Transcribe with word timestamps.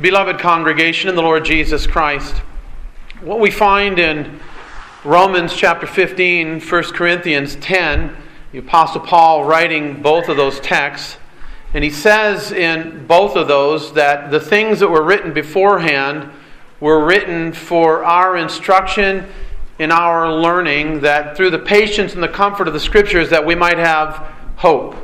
Beloved 0.00 0.40
congregation 0.40 1.08
in 1.08 1.14
the 1.14 1.22
Lord 1.22 1.44
Jesus 1.44 1.86
Christ, 1.86 2.34
what 3.20 3.38
we 3.38 3.52
find 3.52 4.00
in 4.00 4.40
Romans 5.04 5.54
chapter 5.54 5.86
15, 5.86 6.60
1 6.60 6.82
Corinthians 6.86 7.54
10, 7.54 8.16
the 8.50 8.58
Apostle 8.58 9.02
Paul 9.02 9.44
writing 9.44 10.02
both 10.02 10.28
of 10.28 10.36
those 10.36 10.58
texts, 10.58 11.18
and 11.74 11.84
he 11.84 11.90
says 11.90 12.50
in 12.50 13.06
both 13.06 13.36
of 13.36 13.46
those 13.46 13.92
that 13.92 14.32
the 14.32 14.40
things 14.40 14.80
that 14.80 14.88
were 14.88 15.04
written 15.04 15.32
beforehand 15.32 16.28
were 16.80 17.04
written 17.04 17.52
for 17.52 18.02
our 18.02 18.36
instruction 18.36 19.24
in 19.78 19.92
our 19.92 20.32
learning, 20.32 21.02
that 21.02 21.36
through 21.36 21.50
the 21.50 21.58
patience 21.60 22.14
and 22.14 22.22
the 22.22 22.26
comfort 22.26 22.66
of 22.66 22.74
the 22.74 22.80
Scriptures 22.80 23.30
that 23.30 23.46
we 23.46 23.54
might 23.54 23.78
have 23.78 24.16
hope. 24.56 24.96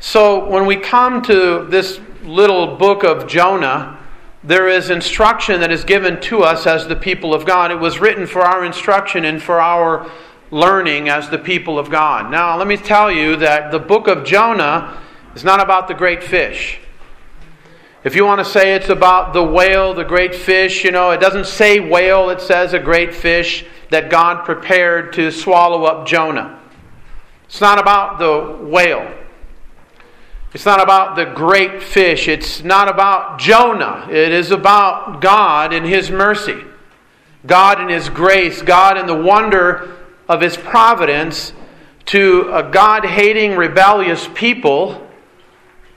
So 0.00 0.48
when 0.48 0.66
we 0.66 0.74
come 0.74 1.22
to 1.22 1.64
this 1.70 2.00
little 2.24 2.76
book 2.76 3.04
of 3.04 3.28
Jonah, 3.28 3.98
there 4.42 4.68
is 4.68 4.88
instruction 4.88 5.60
that 5.60 5.70
is 5.70 5.84
given 5.84 6.20
to 6.22 6.42
us 6.42 6.66
as 6.66 6.88
the 6.88 6.96
people 6.96 7.34
of 7.34 7.44
God. 7.44 7.70
It 7.70 7.78
was 7.78 7.98
written 7.98 8.26
for 8.26 8.40
our 8.40 8.64
instruction 8.64 9.24
and 9.24 9.42
for 9.42 9.60
our 9.60 10.10
learning 10.50 11.08
as 11.08 11.28
the 11.28 11.38
people 11.38 11.78
of 11.78 11.90
God. 11.90 12.30
Now, 12.30 12.56
let 12.56 12.66
me 12.66 12.76
tell 12.76 13.12
you 13.12 13.36
that 13.36 13.70
the 13.70 13.78
book 13.78 14.08
of 14.08 14.24
Jonah 14.24 14.98
is 15.34 15.44
not 15.44 15.60
about 15.60 15.88
the 15.88 15.94
great 15.94 16.24
fish. 16.24 16.80
If 18.02 18.16
you 18.16 18.24
want 18.24 18.38
to 18.38 18.44
say 18.46 18.74
it's 18.74 18.88
about 18.88 19.34
the 19.34 19.44
whale, 19.44 19.92
the 19.92 20.04
great 20.04 20.34
fish, 20.34 20.84
you 20.84 20.90
know, 20.90 21.10
it 21.10 21.20
doesn't 21.20 21.46
say 21.46 21.78
whale, 21.78 22.30
it 22.30 22.40
says 22.40 22.72
a 22.72 22.78
great 22.78 23.14
fish 23.14 23.66
that 23.90 24.08
God 24.08 24.46
prepared 24.46 25.12
to 25.14 25.30
swallow 25.30 25.84
up 25.84 26.06
Jonah. 26.06 26.58
It's 27.44 27.60
not 27.60 27.78
about 27.78 28.18
the 28.18 28.64
whale. 28.64 29.19
It's 30.52 30.66
not 30.66 30.82
about 30.82 31.14
the 31.16 31.26
great 31.26 31.82
fish. 31.82 32.26
It's 32.26 32.62
not 32.62 32.88
about 32.88 33.38
Jonah. 33.38 34.08
It 34.10 34.32
is 34.32 34.50
about 34.50 35.20
God 35.20 35.72
and 35.72 35.86
His 35.86 36.10
mercy, 36.10 36.64
God 37.46 37.80
and 37.80 37.90
His 37.90 38.08
grace, 38.08 38.60
God 38.62 38.96
and 38.96 39.08
the 39.08 39.14
wonder 39.14 39.96
of 40.28 40.40
His 40.40 40.56
providence 40.56 41.52
to 42.06 42.50
a 42.52 42.62
God 42.62 43.04
hating, 43.04 43.56
rebellious 43.56 44.28
people, 44.34 45.06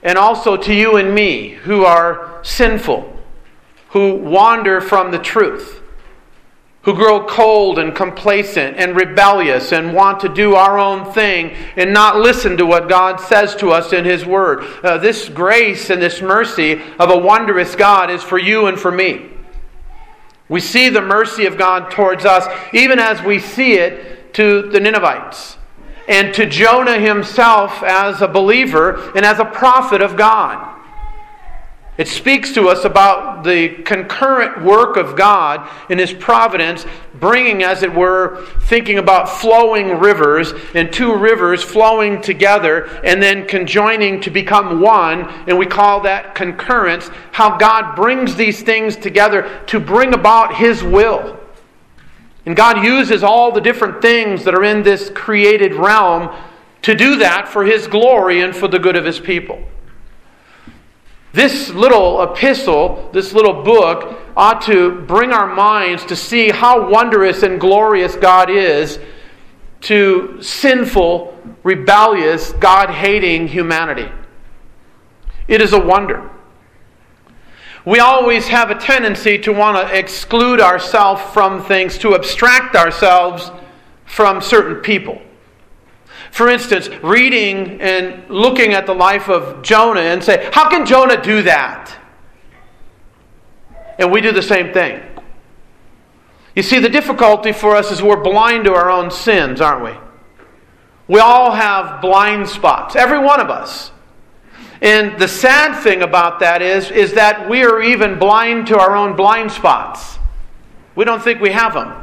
and 0.02 0.16
also 0.16 0.56
to 0.56 0.72
you 0.72 0.96
and 0.96 1.14
me 1.14 1.48
who 1.48 1.84
are 1.84 2.38
sinful, 2.42 3.12
who 3.90 4.14
wander 4.14 4.80
from 4.80 5.10
the 5.10 5.18
truth 5.18 5.80
who 6.84 6.94
grow 6.94 7.26
cold 7.26 7.78
and 7.78 7.94
complacent 7.94 8.76
and 8.76 8.94
rebellious 8.94 9.72
and 9.72 9.94
want 9.94 10.20
to 10.20 10.28
do 10.28 10.54
our 10.54 10.78
own 10.78 11.12
thing 11.12 11.54
and 11.76 11.92
not 11.92 12.18
listen 12.18 12.56
to 12.56 12.66
what 12.66 12.88
God 12.88 13.20
says 13.20 13.56
to 13.56 13.70
us 13.70 13.92
in 13.92 14.04
His 14.04 14.24
Word. 14.26 14.64
Uh, 14.82 14.98
this 14.98 15.28
grace 15.28 15.90
and 15.90 16.00
this 16.00 16.20
mercy 16.20 16.80
of 16.98 17.10
a 17.10 17.16
wondrous 17.16 17.74
God 17.74 18.10
is 18.10 18.22
for 18.22 18.38
you 18.38 18.66
and 18.66 18.78
for 18.78 18.90
me. 18.90 19.30
We 20.48 20.60
see 20.60 20.90
the 20.90 21.00
mercy 21.00 21.46
of 21.46 21.56
God 21.56 21.90
towards 21.90 22.26
us, 22.26 22.46
even 22.74 22.98
as 22.98 23.22
we 23.22 23.38
see 23.38 23.74
it 23.74 24.34
to 24.34 24.68
the 24.70 24.80
Ninevites 24.80 25.56
and 26.06 26.34
to 26.34 26.46
Jonah 26.46 26.98
himself 26.98 27.82
as 27.82 28.20
a 28.20 28.28
believer 28.28 29.10
and 29.16 29.24
as 29.24 29.38
a 29.38 29.44
prophet 29.44 30.02
of 30.02 30.16
God. 30.16 30.73
It 31.96 32.08
speaks 32.08 32.52
to 32.54 32.68
us 32.68 32.84
about 32.84 33.44
the 33.44 33.68
concurrent 33.68 34.64
work 34.64 34.96
of 34.96 35.14
God 35.14 35.70
in 35.88 35.98
His 35.98 36.12
providence, 36.12 36.84
bringing, 37.20 37.62
as 37.62 37.84
it 37.84 37.94
were, 37.94 38.44
thinking 38.62 38.98
about 38.98 39.28
flowing 39.28 40.00
rivers 40.00 40.52
and 40.74 40.92
two 40.92 41.14
rivers 41.14 41.62
flowing 41.62 42.20
together 42.20 42.86
and 43.04 43.22
then 43.22 43.46
conjoining 43.46 44.20
to 44.22 44.30
become 44.30 44.80
one. 44.80 45.20
And 45.46 45.56
we 45.56 45.66
call 45.66 46.00
that 46.00 46.34
concurrence, 46.34 47.10
how 47.30 47.58
God 47.58 47.94
brings 47.94 48.34
these 48.34 48.62
things 48.62 48.96
together 48.96 49.62
to 49.66 49.78
bring 49.78 50.14
about 50.14 50.56
His 50.56 50.82
will. 50.82 51.38
And 52.44 52.56
God 52.56 52.84
uses 52.84 53.22
all 53.22 53.52
the 53.52 53.60
different 53.60 54.02
things 54.02 54.42
that 54.44 54.54
are 54.54 54.64
in 54.64 54.82
this 54.82 55.10
created 55.14 55.74
realm 55.74 56.34
to 56.82 56.96
do 56.96 57.16
that 57.18 57.48
for 57.48 57.64
His 57.64 57.86
glory 57.86 58.40
and 58.40 58.54
for 58.54 58.66
the 58.66 58.80
good 58.80 58.96
of 58.96 59.04
His 59.04 59.20
people. 59.20 59.64
This 61.34 61.70
little 61.70 62.22
epistle, 62.22 63.10
this 63.12 63.32
little 63.32 63.64
book, 63.64 64.20
ought 64.36 64.62
to 64.66 65.00
bring 65.00 65.32
our 65.32 65.52
minds 65.52 66.04
to 66.04 66.14
see 66.14 66.50
how 66.50 66.88
wondrous 66.88 67.42
and 67.42 67.60
glorious 67.60 68.14
God 68.14 68.48
is 68.48 69.00
to 69.80 70.40
sinful, 70.40 71.36
rebellious, 71.64 72.52
God 72.52 72.88
hating 72.88 73.48
humanity. 73.48 74.08
It 75.48 75.60
is 75.60 75.72
a 75.72 75.80
wonder. 75.80 76.30
We 77.84 77.98
always 77.98 78.46
have 78.46 78.70
a 78.70 78.76
tendency 78.76 79.36
to 79.38 79.52
want 79.52 79.76
to 79.76 79.98
exclude 79.98 80.60
ourselves 80.60 81.20
from 81.32 81.64
things, 81.64 81.98
to 81.98 82.14
abstract 82.14 82.76
ourselves 82.76 83.50
from 84.04 84.40
certain 84.40 84.76
people. 84.82 85.20
For 86.34 86.48
instance, 86.48 86.88
reading 87.00 87.80
and 87.80 88.28
looking 88.28 88.72
at 88.72 88.86
the 88.86 88.92
life 88.92 89.28
of 89.28 89.62
Jonah 89.62 90.00
and 90.00 90.20
say, 90.20 90.50
how 90.52 90.68
can 90.68 90.84
Jonah 90.84 91.22
do 91.22 91.42
that? 91.42 91.96
And 94.00 94.10
we 94.10 94.20
do 94.20 94.32
the 94.32 94.42
same 94.42 94.72
thing. 94.72 95.00
You 96.56 96.64
see, 96.64 96.80
the 96.80 96.88
difficulty 96.88 97.52
for 97.52 97.76
us 97.76 97.92
is 97.92 98.02
we're 98.02 98.20
blind 98.20 98.64
to 98.64 98.74
our 98.74 98.90
own 98.90 99.12
sins, 99.12 99.60
aren't 99.60 99.84
we? 99.84 99.92
We 101.06 101.20
all 101.20 101.52
have 101.52 102.00
blind 102.00 102.48
spots, 102.48 102.96
every 102.96 103.20
one 103.20 103.40
of 103.40 103.48
us. 103.48 103.92
And 104.82 105.16
the 105.20 105.28
sad 105.28 105.80
thing 105.84 106.02
about 106.02 106.40
that 106.40 106.62
is, 106.62 106.90
is 106.90 107.12
that 107.12 107.48
we 107.48 107.62
are 107.62 107.80
even 107.80 108.18
blind 108.18 108.66
to 108.66 108.78
our 108.80 108.96
own 108.96 109.14
blind 109.14 109.52
spots. 109.52 110.18
We 110.96 111.04
don't 111.04 111.22
think 111.22 111.40
we 111.40 111.52
have 111.52 111.74
them. 111.74 111.94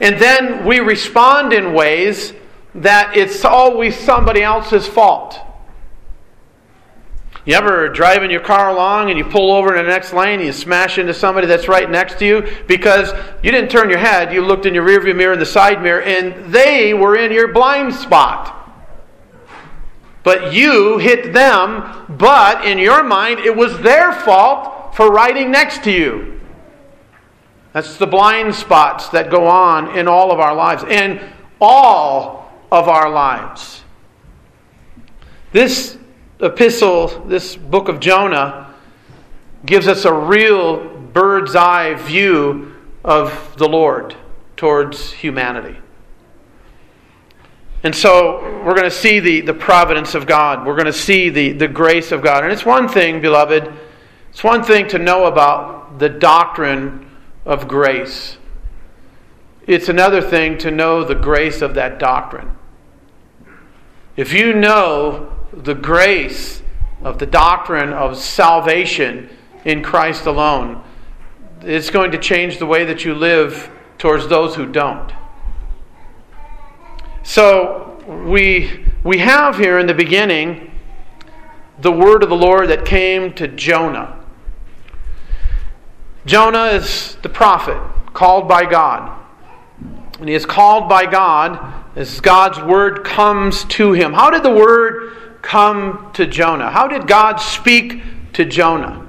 And 0.00 0.20
then 0.20 0.64
we 0.64 0.78
respond 0.78 1.52
in 1.52 1.74
ways 1.74 2.34
that 2.74 3.16
it's 3.16 3.44
always 3.44 3.96
somebody 3.96 4.42
else's 4.42 4.86
fault. 4.86 5.38
You 7.44 7.54
ever 7.54 7.88
driving 7.88 8.30
your 8.30 8.40
car 8.40 8.70
along 8.70 9.10
and 9.10 9.18
you 9.18 9.24
pull 9.24 9.50
over 9.50 9.74
in 9.74 9.84
the 9.84 9.90
next 9.90 10.12
lane 10.12 10.38
and 10.38 10.46
you 10.46 10.52
smash 10.52 10.96
into 10.96 11.12
somebody 11.12 11.48
that's 11.48 11.66
right 11.66 11.90
next 11.90 12.20
to 12.20 12.26
you 12.26 12.48
because 12.68 13.12
you 13.42 13.50
didn't 13.50 13.70
turn 13.70 13.90
your 13.90 13.98
head, 13.98 14.32
you 14.32 14.44
looked 14.44 14.64
in 14.64 14.74
your 14.74 14.86
rearview 14.86 15.14
mirror 15.16 15.32
and 15.32 15.42
the 15.42 15.46
side 15.46 15.82
mirror, 15.82 16.02
and 16.02 16.52
they 16.52 16.94
were 16.94 17.16
in 17.16 17.32
your 17.32 17.52
blind 17.52 17.94
spot. 17.94 18.58
But 20.22 20.52
you 20.52 20.98
hit 20.98 21.32
them, 21.32 22.06
but 22.16 22.64
in 22.64 22.78
your 22.78 23.02
mind, 23.02 23.40
it 23.40 23.56
was 23.56 23.76
their 23.80 24.12
fault 24.12 24.94
for 24.94 25.10
riding 25.10 25.50
next 25.50 25.82
to 25.84 25.90
you. 25.90 26.40
That's 27.72 27.96
the 27.96 28.06
blind 28.06 28.54
spots 28.54 29.08
that 29.08 29.30
go 29.30 29.48
on 29.48 29.96
in 29.98 30.06
all 30.06 30.30
of 30.30 30.38
our 30.38 30.54
lives. 30.54 30.84
And 30.86 31.20
all 31.60 32.41
of 32.72 32.88
our 32.88 33.10
lives. 33.10 33.84
This 35.52 35.98
epistle, 36.40 37.08
this 37.26 37.54
book 37.54 37.88
of 37.88 38.00
Jonah, 38.00 38.74
gives 39.66 39.86
us 39.86 40.06
a 40.06 40.12
real 40.12 40.88
bird's 40.88 41.54
eye 41.54 41.92
view 41.92 42.74
of 43.04 43.56
the 43.58 43.68
Lord 43.68 44.16
towards 44.56 45.12
humanity. 45.12 45.76
And 47.82 47.94
so 47.94 48.40
we're 48.64 48.74
going 48.74 48.84
to 48.84 48.90
see 48.90 49.20
the, 49.20 49.42
the 49.42 49.52
providence 49.52 50.14
of 50.14 50.26
God. 50.26 50.66
We're 50.66 50.76
going 50.76 50.86
to 50.86 50.94
see 50.94 51.28
the, 51.28 51.52
the 51.52 51.68
grace 51.68 52.10
of 52.10 52.22
God. 52.22 52.42
And 52.42 52.50
it's 52.50 52.64
one 52.64 52.88
thing, 52.88 53.20
beloved, 53.20 53.70
it's 54.30 54.42
one 54.42 54.64
thing 54.64 54.88
to 54.88 54.98
know 54.98 55.26
about 55.26 55.98
the 55.98 56.08
doctrine 56.08 57.10
of 57.44 57.68
grace. 57.68 58.38
It's 59.66 59.90
another 59.90 60.22
thing 60.22 60.56
to 60.58 60.70
know 60.70 61.04
the 61.04 61.14
grace 61.14 61.60
of 61.60 61.74
that 61.74 61.98
doctrine. 61.98 62.56
If 64.14 64.34
you 64.34 64.52
know 64.52 65.34
the 65.52 65.74
grace 65.74 66.62
of 67.02 67.18
the 67.18 67.26
doctrine 67.26 67.92
of 67.94 68.18
salvation 68.18 69.30
in 69.64 69.82
Christ 69.82 70.26
alone, 70.26 70.82
it's 71.62 71.88
going 71.88 72.10
to 72.10 72.18
change 72.18 72.58
the 72.58 72.66
way 72.66 72.84
that 72.84 73.04
you 73.04 73.14
live 73.14 73.70
towards 73.96 74.28
those 74.28 74.54
who 74.54 74.70
don't. 74.70 75.12
So 77.22 77.98
we 78.26 78.84
we 79.02 79.18
have 79.18 79.56
here 79.58 79.78
in 79.78 79.86
the 79.86 79.94
beginning 79.94 80.72
the 81.78 81.92
word 81.92 82.22
of 82.22 82.28
the 82.28 82.36
Lord 82.36 82.68
that 82.68 82.84
came 82.84 83.32
to 83.34 83.48
Jonah. 83.48 84.22
Jonah 86.26 86.66
is 86.66 87.16
the 87.22 87.28
prophet 87.28 87.80
called 88.12 88.46
by 88.46 88.66
God. 88.66 89.18
And 90.20 90.28
he 90.28 90.34
is 90.34 90.44
called 90.44 90.88
by 90.88 91.06
God 91.06 91.81
as 91.94 92.20
God's 92.20 92.60
word 92.60 93.04
comes 93.04 93.64
to 93.64 93.92
him. 93.92 94.12
How 94.12 94.30
did 94.30 94.42
the 94.42 94.50
word 94.50 95.12
come 95.42 96.10
to 96.14 96.26
Jonah? 96.26 96.70
How 96.70 96.88
did 96.88 97.06
God 97.06 97.36
speak 97.36 98.02
to 98.34 98.44
Jonah? 98.44 99.06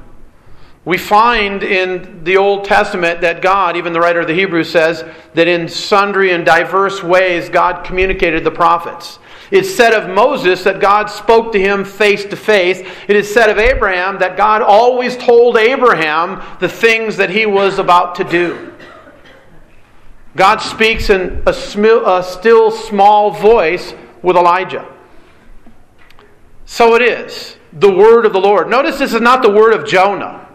We 0.86 0.98
find 0.98 1.64
in 1.64 2.26
the 2.26 2.36
Old 2.36 2.66
Testament 2.66 3.22
that 3.22 3.42
God, 3.42 3.78
even 3.78 3.94
the 3.94 4.02
writer 4.02 4.20
of 4.20 4.28
the 4.28 4.34
Hebrews 4.34 4.70
says, 4.70 5.06
that 5.34 5.48
in 5.48 5.70
sundry 5.70 6.32
and 6.32 6.46
diverse 6.46 7.02
ways 7.02 7.48
God 7.48 7.86
communicated 7.86 8.44
the 8.44 8.52
prophets. 8.52 9.20
It's 9.50 9.74
said 9.74 9.94
of 9.94 10.10
Moses 10.10 10.64
that 10.64 10.82
God 10.82 11.10
spoke 11.10 11.54
to 11.54 11.60
him 11.60 11.86
face 11.86 12.26
to 12.26 12.36
face. 12.36 12.80
It 13.08 13.16
is 13.16 13.34
said 13.34 13.50
of 13.50 13.60
Abraham 13.60 14.20
that 14.20 14.36
God 14.36 14.62
always 14.62 15.16
told 15.16 15.58
Abraham 15.58 16.42
the 16.60 16.68
things 16.68 17.16
that 17.16 17.30
he 17.30 17.46
was 17.46 17.80
about 17.80 18.16
to 18.16 18.26
do. 18.26 18.73
God 20.36 20.58
speaks 20.58 21.10
in 21.10 21.44
a, 21.46 21.54
still 21.54 22.72
small 22.72 23.32
voice 23.32 23.94
with 24.22 24.36
Elijah. 24.36 24.88
So 26.66 26.96
it 26.96 27.02
is, 27.04 27.58
the 27.72 27.92
word 27.94 28.26
of 28.26 28.34
the 28.34 28.40
Lord. 28.40 28.70
Notice 28.70 28.98
this 28.98 29.14
is 29.14 29.22
not 29.22 29.44
the 29.44 29.52
word 29.52 29.74
of 29.74 29.88
Jonah, 29.88 30.48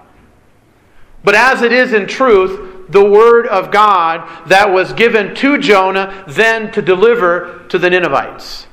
but 1.22 1.34
as 1.34 1.62
it 1.62 1.72
is 1.72 1.92
in 1.92 2.06
truth, 2.06 2.88
the 2.88 3.04
word 3.04 3.46
of 3.46 3.70
God 3.70 4.48
that 4.48 4.72
was 4.72 4.92
given 4.94 5.34
to 5.36 5.58
Jonah, 5.58 6.24
then 6.26 6.72
to 6.72 6.82
deliver 6.82 7.66
to 7.68 7.78
the 7.78 7.90
Ninevites. 7.90 8.66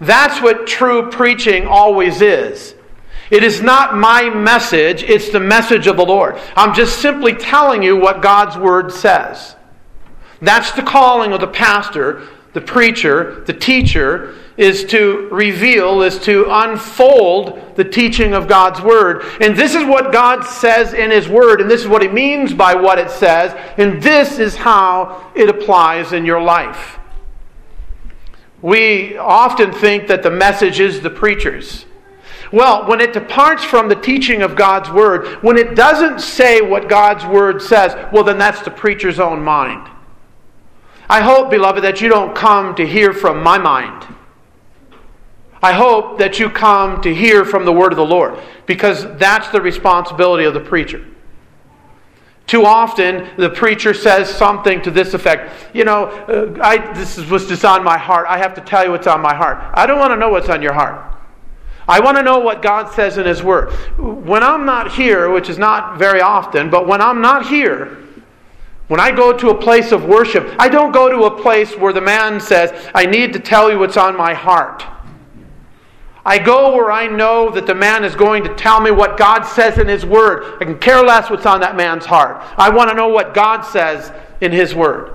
That's 0.00 0.42
what 0.42 0.66
true 0.66 1.10
preaching 1.10 1.66
always 1.66 2.20
is. 2.20 2.74
It 3.30 3.42
is 3.42 3.62
not 3.62 3.96
my 3.96 4.28
message, 4.28 5.02
it's 5.02 5.30
the 5.30 5.40
message 5.40 5.86
of 5.86 5.96
the 5.96 6.04
Lord. 6.04 6.38
I'm 6.56 6.74
just 6.74 7.00
simply 7.00 7.34
telling 7.34 7.82
you 7.82 7.96
what 7.96 8.20
God's 8.20 8.56
word 8.56 8.92
says. 8.92 9.56
That's 10.40 10.72
the 10.72 10.82
calling 10.82 11.32
of 11.32 11.40
the 11.40 11.46
pastor, 11.46 12.22
the 12.52 12.60
preacher, 12.60 13.42
the 13.46 13.52
teacher, 13.52 14.34
is 14.56 14.84
to 14.84 15.28
reveal, 15.32 16.02
is 16.02 16.18
to 16.20 16.46
unfold 16.48 17.76
the 17.76 17.84
teaching 17.84 18.34
of 18.34 18.46
God's 18.46 18.80
Word. 18.80 19.24
And 19.40 19.56
this 19.56 19.74
is 19.74 19.84
what 19.84 20.12
God 20.12 20.44
says 20.44 20.94
in 20.94 21.10
His 21.10 21.28
Word, 21.28 21.60
and 21.60 21.68
this 21.68 21.80
is 21.80 21.88
what 21.88 22.02
He 22.02 22.08
means 22.08 22.52
by 22.54 22.74
what 22.74 22.98
it 22.98 23.10
says, 23.10 23.52
and 23.78 24.00
this 24.00 24.38
is 24.38 24.54
how 24.54 25.32
it 25.34 25.48
applies 25.48 26.12
in 26.12 26.24
your 26.24 26.40
life. 26.40 26.98
We 28.62 29.16
often 29.18 29.72
think 29.72 30.06
that 30.06 30.22
the 30.22 30.30
message 30.30 30.78
is 30.80 31.00
the 31.00 31.10
preacher's. 31.10 31.86
Well, 32.52 32.86
when 32.86 33.00
it 33.00 33.12
departs 33.12 33.64
from 33.64 33.88
the 33.88 33.96
teaching 33.96 34.42
of 34.42 34.54
God's 34.54 34.88
Word, 34.88 35.42
when 35.42 35.58
it 35.58 35.74
doesn't 35.74 36.20
say 36.20 36.60
what 36.60 36.88
God's 36.88 37.26
Word 37.26 37.60
says, 37.60 37.94
well, 38.12 38.22
then 38.22 38.38
that's 38.38 38.62
the 38.62 38.70
preacher's 38.70 39.18
own 39.18 39.42
mind. 39.42 39.88
I 41.08 41.20
hope, 41.20 41.50
beloved, 41.50 41.84
that 41.84 42.00
you 42.00 42.08
don't 42.08 42.34
come 42.34 42.74
to 42.76 42.86
hear 42.86 43.12
from 43.12 43.42
my 43.42 43.58
mind. 43.58 44.06
I 45.62 45.72
hope 45.72 46.18
that 46.18 46.38
you 46.38 46.50
come 46.50 47.00
to 47.02 47.14
hear 47.14 47.44
from 47.44 47.64
the 47.64 47.72
word 47.72 47.92
of 47.92 47.96
the 47.96 48.04
Lord 48.04 48.38
because 48.66 49.06
that's 49.16 49.48
the 49.48 49.60
responsibility 49.60 50.44
of 50.44 50.54
the 50.54 50.60
preacher. 50.60 51.04
Too 52.46 52.66
often, 52.66 53.30
the 53.38 53.48
preacher 53.48 53.94
says 53.94 54.28
something 54.28 54.82
to 54.82 54.90
this 54.90 55.14
effect. 55.14 55.74
You 55.74 55.84
know, 55.84 56.04
uh, 56.04 56.58
I, 56.62 56.92
this 56.92 57.16
is 57.16 57.30
what's 57.30 57.46
just 57.46 57.64
on 57.64 57.82
my 57.82 57.96
heart. 57.96 58.26
I 58.28 58.36
have 58.36 58.52
to 58.54 58.60
tell 58.60 58.84
you 58.84 58.90
what's 58.90 59.06
on 59.06 59.22
my 59.22 59.34
heart. 59.34 59.58
I 59.72 59.86
don't 59.86 59.98
want 59.98 60.12
to 60.12 60.16
know 60.16 60.28
what's 60.28 60.50
on 60.50 60.60
your 60.60 60.74
heart. 60.74 61.14
I 61.88 62.00
want 62.00 62.18
to 62.18 62.22
know 62.22 62.38
what 62.38 62.60
God 62.60 62.92
says 62.92 63.16
in 63.16 63.24
His 63.24 63.42
Word. 63.42 63.72
When 63.98 64.42
I'm 64.42 64.66
not 64.66 64.92
here, 64.92 65.30
which 65.30 65.48
is 65.48 65.58
not 65.58 65.98
very 65.98 66.20
often, 66.20 66.68
but 66.68 66.86
when 66.86 67.00
I'm 67.00 67.22
not 67.22 67.46
here, 67.46 68.03
when 68.88 69.00
I 69.00 69.10
go 69.10 69.32
to 69.32 69.50
a 69.50 69.54
place 69.54 69.92
of 69.92 70.04
worship, 70.04 70.54
I 70.58 70.68
don't 70.68 70.92
go 70.92 71.08
to 71.08 71.24
a 71.24 71.42
place 71.42 71.74
where 71.76 71.92
the 71.92 72.00
man 72.00 72.38
says, 72.38 72.90
I 72.94 73.06
need 73.06 73.32
to 73.32 73.38
tell 73.38 73.70
you 73.70 73.78
what's 73.78 73.96
on 73.96 74.16
my 74.16 74.34
heart. 74.34 74.84
I 76.26 76.38
go 76.38 76.74
where 76.74 76.90
I 76.90 77.06
know 77.06 77.50
that 77.50 77.66
the 77.66 77.74
man 77.74 78.02
is 78.02 78.14
going 78.14 78.44
to 78.44 78.54
tell 78.54 78.80
me 78.80 78.90
what 78.90 79.18
God 79.18 79.42
says 79.42 79.78
in 79.78 79.88
His 79.88 80.06
Word. 80.06 80.56
I 80.60 80.64
can 80.64 80.78
care 80.78 81.02
less 81.02 81.30
what's 81.30 81.44
on 81.44 81.60
that 81.60 81.76
man's 81.76 82.06
heart. 82.06 82.42
I 82.56 82.70
want 82.70 82.90
to 82.90 82.96
know 82.96 83.08
what 83.08 83.34
God 83.34 83.62
says 83.62 84.10
in 84.40 84.50
His 84.50 84.74
Word. 84.74 85.14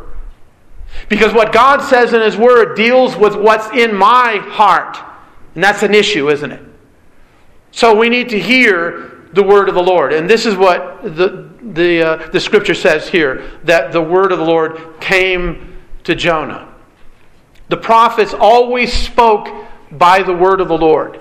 Because 1.08 1.34
what 1.34 1.52
God 1.52 1.82
says 1.82 2.14
in 2.14 2.22
His 2.22 2.38
Word 2.38 2.76
deals 2.76 3.16
with 3.16 3.36
what's 3.36 3.70
in 3.76 3.96
my 3.96 4.38
heart. 4.50 4.98
And 5.56 5.64
that's 5.64 5.82
an 5.82 5.96
issue, 5.96 6.30
isn't 6.30 6.52
it? 6.52 6.62
So 7.72 7.96
we 7.96 8.10
need 8.10 8.30
to 8.30 8.40
hear 8.40 9.26
the 9.34 9.44
Word 9.44 9.68
of 9.68 9.76
the 9.76 9.84
Lord. 9.84 10.14
And 10.14 10.30
this 10.30 10.46
is 10.46 10.56
what 10.56 11.02
the, 11.04 11.49
the, 11.74 12.02
uh, 12.02 12.30
the 12.32 12.40
Scripture 12.40 12.74
says 12.74 13.08
here 13.08 13.52
that 13.64 13.92
the 13.92 14.02
Word 14.02 14.32
of 14.32 14.40
the 14.40 14.46
Lord 14.46 15.00
came 15.00 15.78
to 16.04 16.16
Jonah. 16.16 16.68
The 17.70 17.78
prophets 17.78 18.34
always 18.34 18.92
spoke 18.92 19.48
by 19.92 20.24
the 20.24 20.34
word 20.34 20.60
of 20.60 20.68
the 20.68 20.78
Lord. 20.78 21.20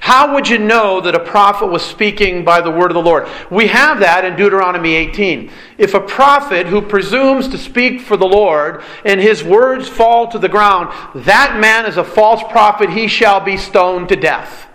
How 0.00 0.34
would 0.34 0.48
you 0.48 0.58
know 0.58 1.00
that 1.00 1.14
a 1.14 1.20
prophet 1.20 1.68
was 1.68 1.82
speaking 1.82 2.44
by 2.44 2.60
the 2.60 2.70
word 2.70 2.90
of 2.90 2.94
the 2.94 3.02
Lord? 3.02 3.26
We 3.50 3.68
have 3.68 4.00
that 4.00 4.24
in 4.24 4.36
Deuteronomy 4.36 4.94
18. 4.94 5.50
If 5.78 5.94
a 5.94 6.00
prophet 6.00 6.66
who 6.66 6.82
presumes 6.82 7.48
to 7.48 7.58
speak 7.58 8.02
for 8.02 8.18
the 8.18 8.26
Lord 8.26 8.82
and 9.06 9.18
his 9.18 9.42
words 9.42 9.88
fall 9.88 10.28
to 10.28 10.38
the 10.38 10.48
ground, 10.48 10.92
that 11.24 11.58
man 11.58 11.86
is 11.86 11.96
a 11.96 12.04
false 12.04 12.42
prophet, 12.50 12.90
he 12.90 13.08
shall 13.08 13.40
be 13.40 13.56
stoned 13.56 14.10
to 14.10 14.16
death. 14.16 14.66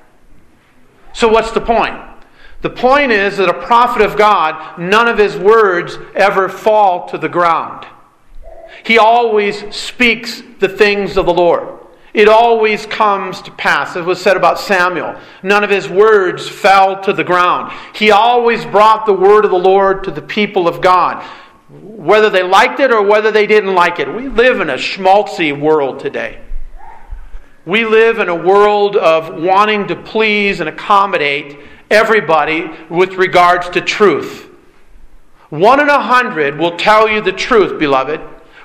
So, 1.14 1.28
what's 1.28 1.52
the 1.52 1.62
point? 1.62 1.96
The 2.64 2.70
point 2.70 3.12
is 3.12 3.38
that 3.38 3.50
a 3.50 3.66
prophet 3.66 4.02
of 4.02 4.18
God, 4.18 4.80
none 4.80 5.10
of 5.10 5.18
his 5.18 5.36
words 5.36 5.98
ever 6.16 6.48
fall 6.48 7.10
to 7.10 7.18
the 7.18 7.28
ground. 7.28 7.86
He 8.86 8.98
always 8.98 9.76
speaks 9.76 10.42
the 10.60 10.70
things 10.70 11.18
of 11.18 11.26
the 11.26 11.34
Lord. 11.34 11.80
It 12.14 12.30
always 12.30 12.86
comes 12.86 13.42
to 13.42 13.52
pass. 13.52 13.98
It 13.98 14.06
was 14.06 14.22
said 14.22 14.38
about 14.38 14.60
Samuel. 14.60 15.20
None 15.44 15.66
of 15.66 15.70
his 15.70 15.90
words 15.90 16.48
fell 16.48 17.02
to 17.04 17.12
the 17.12 17.24
ground. 17.24 17.74
He 17.94 18.12
always 18.12 18.66
brought 18.66 19.06
the 19.06 19.14
word 19.14 19.44
of 19.44 19.52
the 19.52 19.58
Lord 19.58 20.06
to 20.06 20.12
the 20.12 20.22
people 20.22 20.66
of 20.66 20.80
God, 20.80 21.22
whether 21.70 22.30
they 22.30 22.44
liked 22.44 22.80
it 22.80 22.94
or 22.94 23.02
whether 23.02 23.30
they 23.30 23.46
didn't 23.46 23.74
like 23.76 24.00
it. 24.00 24.08
We 24.08 24.30
live 24.30 24.62
in 24.62 24.70
a 24.70 24.76
schmaltzy 24.76 25.60
world 25.60 26.00
today. 26.00 26.40
We 27.66 27.84
live 27.84 28.20
in 28.20 28.30
a 28.30 28.36
world 28.36 28.96
of 28.96 29.42
wanting 29.42 29.88
to 29.88 29.98
please 29.98 30.62
and 30.62 30.70
accommodate 30.70 31.58
everybody 31.90 32.70
with 32.90 33.14
regards 33.14 33.70
to 33.72 33.82
truth. 33.82 34.50
One 35.54 35.80
in 35.80 35.88
a 35.88 36.02
hundred 36.02 36.58
will 36.58 36.78
tell 36.78 37.08
you 37.08 37.22
the 37.22 37.32
truth, 37.32 37.80
beloved. 37.80 38.20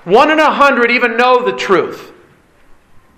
One 0.05 0.31
in 0.31 0.39
a 0.39 0.51
hundred 0.51 0.91
even 0.91 1.19
know 1.19 1.45
the 1.45 1.57
truth. 1.57 2.13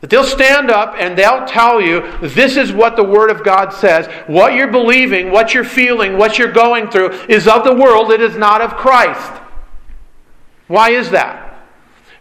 That 0.00 0.10
they'll 0.10 0.24
stand 0.24 0.72
up 0.72 0.96
and 0.98 1.16
they'll 1.16 1.46
tell 1.46 1.80
you 1.80 2.10
this 2.20 2.56
is 2.56 2.72
what 2.72 2.96
the 2.96 3.04
Word 3.04 3.30
of 3.30 3.44
God 3.44 3.72
says. 3.72 4.08
What 4.26 4.54
you're 4.54 4.72
believing, 4.72 5.30
what 5.30 5.54
you're 5.54 5.62
feeling, 5.62 6.18
what 6.18 6.36
you're 6.36 6.50
going 6.50 6.90
through 6.90 7.12
is 7.28 7.46
of 7.46 7.62
the 7.62 7.74
world, 7.76 8.10
it 8.10 8.20
is 8.20 8.36
not 8.36 8.60
of 8.60 8.74
Christ. 8.76 9.40
Why 10.66 10.90
is 10.90 11.10
that? 11.10 11.64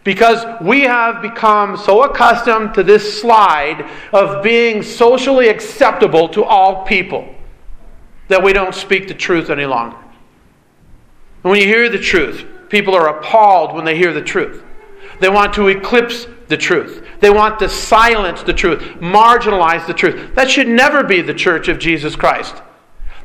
Because 0.04 0.44
we 0.60 0.82
have 0.82 1.20
become 1.20 1.76
so 1.76 2.04
accustomed 2.04 2.74
to 2.74 2.84
this 2.84 3.20
slide 3.20 3.90
of 4.12 4.42
being 4.44 4.84
socially 4.84 5.48
acceptable 5.48 6.28
to 6.28 6.44
all 6.44 6.84
people 6.84 7.34
that 8.30 8.42
we 8.42 8.52
don't 8.52 8.74
speak 8.74 9.08
the 9.08 9.14
truth 9.14 9.50
any 9.50 9.66
longer. 9.66 9.96
When 11.42 11.56
you 11.56 11.66
hear 11.66 11.88
the 11.88 11.98
truth, 11.98 12.46
people 12.68 12.94
are 12.94 13.18
appalled 13.18 13.74
when 13.74 13.84
they 13.84 13.96
hear 13.96 14.12
the 14.12 14.22
truth. 14.22 14.62
They 15.20 15.28
want 15.28 15.52
to 15.54 15.66
eclipse 15.66 16.28
the 16.46 16.56
truth. 16.56 17.04
They 17.18 17.30
want 17.30 17.58
to 17.58 17.68
silence 17.68 18.44
the 18.44 18.52
truth, 18.52 18.80
marginalize 19.00 19.84
the 19.86 19.94
truth. 19.94 20.34
That 20.36 20.48
should 20.48 20.68
never 20.68 21.02
be 21.02 21.22
the 21.22 21.34
church 21.34 21.66
of 21.66 21.80
Jesus 21.80 22.14
Christ. 22.14 22.54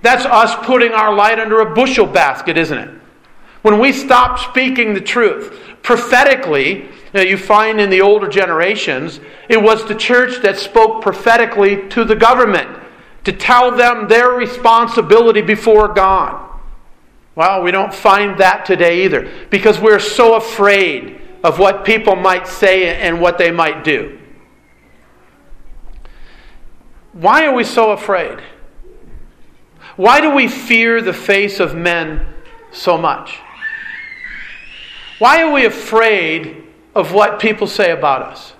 That's 0.01 0.25
us 0.25 0.55
putting 0.65 0.91
our 0.91 1.13
light 1.13 1.39
under 1.39 1.61
a 1.61 1.73
bushel 1.75 2.07
basket, 2.07 2.57
isn't 2.57 2.77
it? 2.77 2.89
When 3.61 3.79
we 3.79 3.91
stop 3.91 4.39
speaking 4.39 4.95
the 4.95 5.01
truth, 5.01 5.59
prophetically, 5.83 6.89
you 7.13 7.37
find 7.37 7.79
in 7.79 7.91
the 7.91 8.01
older 8.01 8.27
generations, 8.27 9.19
it 9.49 9.61
was 9.61 9.87
the 9.87 9.95
church 9.95 10.41
that 10.41 10.57
spoke 10.57 11.03
prophetically 11.03 11.87
to 11.89 12.03
the 12.05 12.15
government 12.15 12.81
to 13.25 13.33
tell 13.33 13.75
them 13.75 14.07
their 14.07 14.29
responsibility 14.29 15.41
before 15.41 15.89
God. 15.89 16.41
Well, 17.35 17.61
we 17.63 17.71
don't 17.71 17.93
find 17.93 18.37
that 18.39 18.65
today 18.65 19.03
either 19.03 19.29
because 19.49 19.79
we're 19.79 19.99
so 19.99 20.35
afraid 20.35 21.19
of 21.43 21.59
what 21.59 21.83
people 21.83 22.15
might 22.15 22.47
say 22.47 22.95
and 22.95 23.19
what 23.19 23.37
they 23.37 23.51
might 23.51 23.83
do. 23.83 24.17
Why 27.11 27.45
are 27.45 27.53
we 27.53 27.63
so 27.63 27.91
afraid? 27.91 28.39
Why 29.95 30.21
do 30.21 30.33
we 30.33 30.47
fear 30.47 31.01
the 31.01 31.13
face 31.13 31.59
of 31.59 31.75
men 31.75 32.25
so 32.71 32.97
much? 32.97 33.39
Why 35.19 35.41
are 35.41 35.51
we 35.51 35.65
afraid 35.65 36.63
of 36.93 37.13
what 37.13 37.39
people 37.39 37.67
say 37.67 37.91
about 37.91 38.21
us? 38.21 38.53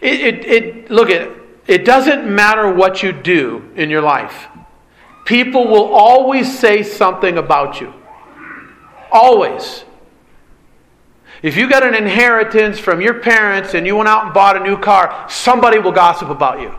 It, 0.00 0.20
it, 0.20 0.44
it, 0.44 0.90
look 0.90 1.08
at 1.08 1.22
it. 1.22 1.43
It 1.66 1.84
doesn't 1.84 2.26
matter 2.26 2.72
what 2.72 3.02
you 3.02 3.12
do 3.12 3.70
in 3.74 3.90
your 3.90 4.02
life. 4.02 4.46
People 5.24 5.68
will 5.68 5.94
always 5.94 6.58
say 6.58 6.82
something 6.82 7.38
about 7.38 7.80
you. 7.80 7.92
Always. 9.10 9.84
If 11.42 11.56
you 11.56 11.68
got 11.68 11.86
an 11.86 11.94
inheritance 11.94 12.78
from 12.78 13.00
your 13.00 13.20
parents 13.20 13.74
and 13.74 13.86
you 13.86 13.96
went 13.96 14.08
out 14.08 14.26
and 14.26 14.34
bought 14.34 14.56
a 14.56 14.60
new 14.60 14.78
car, 14.78 15.26
somebody 15.28 15.78
will 15.78 15.92
gossip 15.92 16.28
about 16.28 16.60
you. 16.60 16.74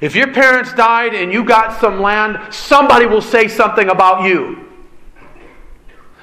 If 0.00 0.14
your 0.14 0.32
parents 0.32 0.72
died 0.74 1.14
and 1.14 1.32
you 1.32 1.44
got 1.44 1.80
some 1.80 2.00
land, 2.00 2.52
somebody 2.52 3.06
will 3.06 3.22
say 3.22 3.48
something 3.48 3.88
about 3.88 4.24
you. 4.24 4.67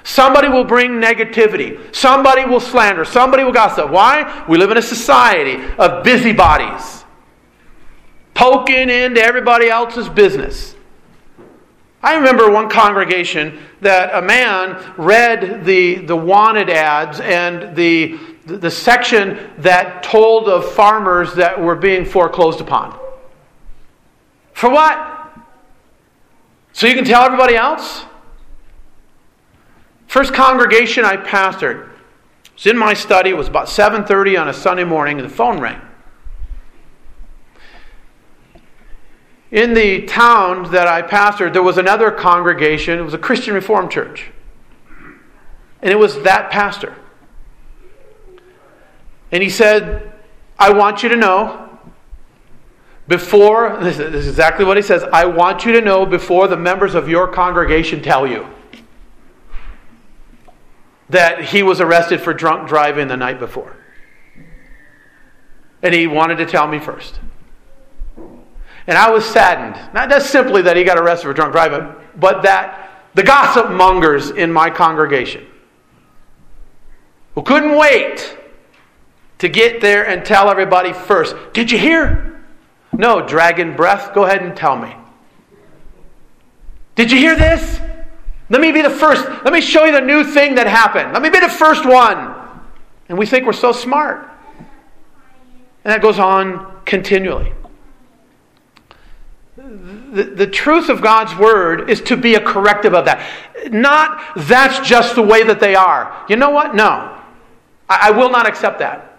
Somebody 0.06 0.50
will 0.50 0.64
bring 0.64 0.92
negativity. 0.92 1.94
Somebody 1.94 2.46
will 2.46 2.60
slander. 2.60 3.06
Somebody 3.06 3.44
will 3.44 3.52
gossip. 3.52 3.90
Why? 3.90 4.46
We 4.48 4.60
live 4.60 4.70
in 4.70 4.78
a 4.78 4.82
society 4.82 5.56
of 5.80 6.04
busybodies, 6.04 7.04
poking 8.36 8.92
into 8.92 9.20
everybody 9.20 9.68
else's 9.68 10.08
business. 10.08 10.76
I 12.04 12.18
remember 12.18 12.52
one 12.52 12.70
congregation 12.70 13.58
that 13.82 14.14
a 14.14 14.22
man 14.22 14.94
read 14.96 15.66
the, 15.66 15.96
the 15.96 16.16
wanted 16.16 16.70
ads 16.70 17.20
and 17.20 17.76
the, 17.76 18.20
the 18.46 18.70
section 18.70 19.50
that 19.58 20.04
told 20.04 20.48
of 20.48 20.72
farmers 20.74 21.34
that 21.34 21.60
were 21.60 21.76
being 21.76 22.06
foreclosed 22.06 22.62
upon. 22.62 22.96
For 24.54 24.70
what? 24.70 25.34
So 26.74 26.86
you 26.86 26.94
can 26.94 27.06
tell 27.06 27.24
everybody 27.24 27.56
else? 27.56 28.06
First 30.16 30.34
congregation 30.34 31.04
I 31.04 31.18
pastored 31.18 31.90
was 32.54 32.66
in 32.66 32.78
my 32.78 32.94
study. 32.94 33.32
It 33.32 33.36
was 33.36 33.50
about 33.50 33.68
7:30 33.68 34.38
on 34.38 34.48
a 34.48 34.54
Sunday 34.54 34.86
morning, 34.86 35.20
and 35.20 35.30
the 35.30 35.34
phone 35.34 35.60
rang. 35.60 35.82
In 39.52 39.74
the 39.74 40.04
town 40.04 40.72
that 40.72 40.88
I 40.88 41.02
pastored, 41.02 41.52
there 41.52 41.62
was 41.62 41.78
another 41.78 42.12
congregation. 42.12 42.98
It 42.98 43.02
was 43.02 43.14
a 43.14 43.18
Christian 43.18 43.54
Reformed 43.54 43.92
church. 43.92 44.32
And 45.82 45.92
it 45.92 46.00
was 46.00 46.22
that 46.22 46.50
pastor. 46.50 46.96
And 49.34 49.44
he 49.44 49.50
said, 49.50 50.14
I 50.58 50.72
want 50.72 51.04
you 51.04 51.10
to 51.10 51.18
know 51.18 51.78
before, 53.10 53.80
this 53.84 54.00
is 54.00 54.30
exactly 54.30 54.64
what 54.64 54.78
he 54.78 54.84
says, 54.84 55.04
I 55.12 55.26
want 55.26 55.66
you 55.66 55.74
to 55.74 55.82
know 55.82 56.06
before 56.06 56.48
the 56.48 56.56
members 56.56 56.96
of 56.96 57.10
your 57.10 57.28
congregation 57.28 58.02
tell 58.02 58.26
you 58.26 58.48
that 61.10 61.46
he 61.46 61.64
was 61.64 61.82
arrested 61.82 62.22
for 62.22 62.34
drunk 62.34 62.68
driving 62.68 63.08
the 63.08 63.18
night 63.18 63.40
before. 63.40 63.76
And 65.84 65.94
he 65.94 66.08
wanted 66.08 66.38
to 66.38 66.46
tell 66.46 66.68
me 66.68 66.80
first. 66.80 67.20
And 68.88 68.98
I 68.98 69.10
was 69.12 69.26
saddened. 69.26 69.94
Not 69.94 70.10
just 70.10 70.30
simply 70.30 70.64
that 70.64 70.78
he 70.78 70.84
got 70.84 70.98
arrested 70.98 71.28
for 71.28 71.34
drunk 71.34 71.52
driving, 71.52 71.94
but 72.16 72.44
that 72.44 73.04
the 73.14 73.24
gossip 73.24 73.72
mongers 73.72 74.30
in 74.30 74.52
my 74.52 74.70
congregation 74.70 75.46
who 77.34 77.42
couldn't 77.42 77.78
wait 77.78 78.38
to 79.40 79.50
get 79.50 79.82
there 79.82 80.08
and 80.08 80.26
tell 80.26 80.50
everybody 80.50 80.94
first. 80.94 81.36
Did 81.54 81.72
you 81.72 81.78
hear? 81.78 82.42
No, 82.94 83.26
dragon 83.26 83.76
breath, 83.76 84.14
go 84.14 84.24
ahead 84.24 84.42
and 84.42 84.56
tell 84.56 84.78
me. 84.78 84.96
Did 86.96 87.12
you 87.12 87.18
hear 87.18 87.36
this? 87.36 87.80
Let 88.50 88.62
me 88.62 88.72
be 88.72 88.82
the 88.82 88.90
first. 88.90 89.28
Let 89.44 89.54
me 89.54 89.62
show 89.62 89.86
you 89.86 89.92
the 89.92 90.02
new 90.02 90.24
thing 90.24 90.56
that 90.56 90.68
happened. 90.68 91.14
Let 91.14 91.22
me 91.22 91.30
be 91.30 91.40
the 91.40 91.50
first 91.50 91.86
one. 91.86 92.34
And 93.10 93.18
we 93.18 93.26
think 93.26 93.46
we're 93.46 93.54
so 93.54 93.72
smart. 93.72 94.30
And 95.84 95.94
that 95.94 96.02
goes 96.02 96.20
on 96.20 96.82
continually. 96.86 97.54
The, 99.58 100.24
the 100.24 100.48
truth 100.48 100.90
of 100.90 101.02
God's 101.02 101.36
word 101.36 101.90
is 101.90 102.02
to 102.02 102.18
be 102.18 102.36
a 102.36 102.40
corrective 102.40 102.94
of 102.94 103.06
that. 103.06 103.26
Not 103.72 104.22
that's 104.36 104.88
just 104.88 105.16
the 105.16 105.22
way 105.22 105.44
that 105.44 105.60
they 105.60 105.76
are. 105.76 106.26
You 106.30 106.36
know 106.36 106.52
what? 106.52 106.76
No. 106.76 107.20
I, 107.90 108.10
I 108.10 108.12
will 108.12 108.30
not 108.30 108.48
accept 108.48 108.80
that. 108.80 109.18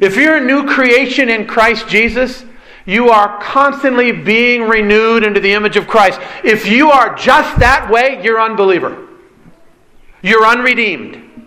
If 0.00 0.16
you're 0.16 0.36
a 0.36 0.44
new 0.44 0.66
creation 0.66 1.28
in 1.28 1.46
Christ 1.46 1.88
Jesus, 1.88 2.44
you 2.86 3.10
are 3.10 3.40
constantly 3.40 4.12
being 4.12 4.62
renewed 4.62 5.24
into 5.24 5.40
the 5.40 5.52
image 5.52 5.76
of 5.76 5.86
Christ. 5.86 6.20
If 6.44 6.66
you 6.66 6.90
are 6.90 7.14
just 7.14 7.58
that 7.60 7.90
way, 7.90 8.20
you're 8.22 8.40
unbeliever. 8.40 9.08
You're 10.22 10.46
unredeemed. 10.46 11.46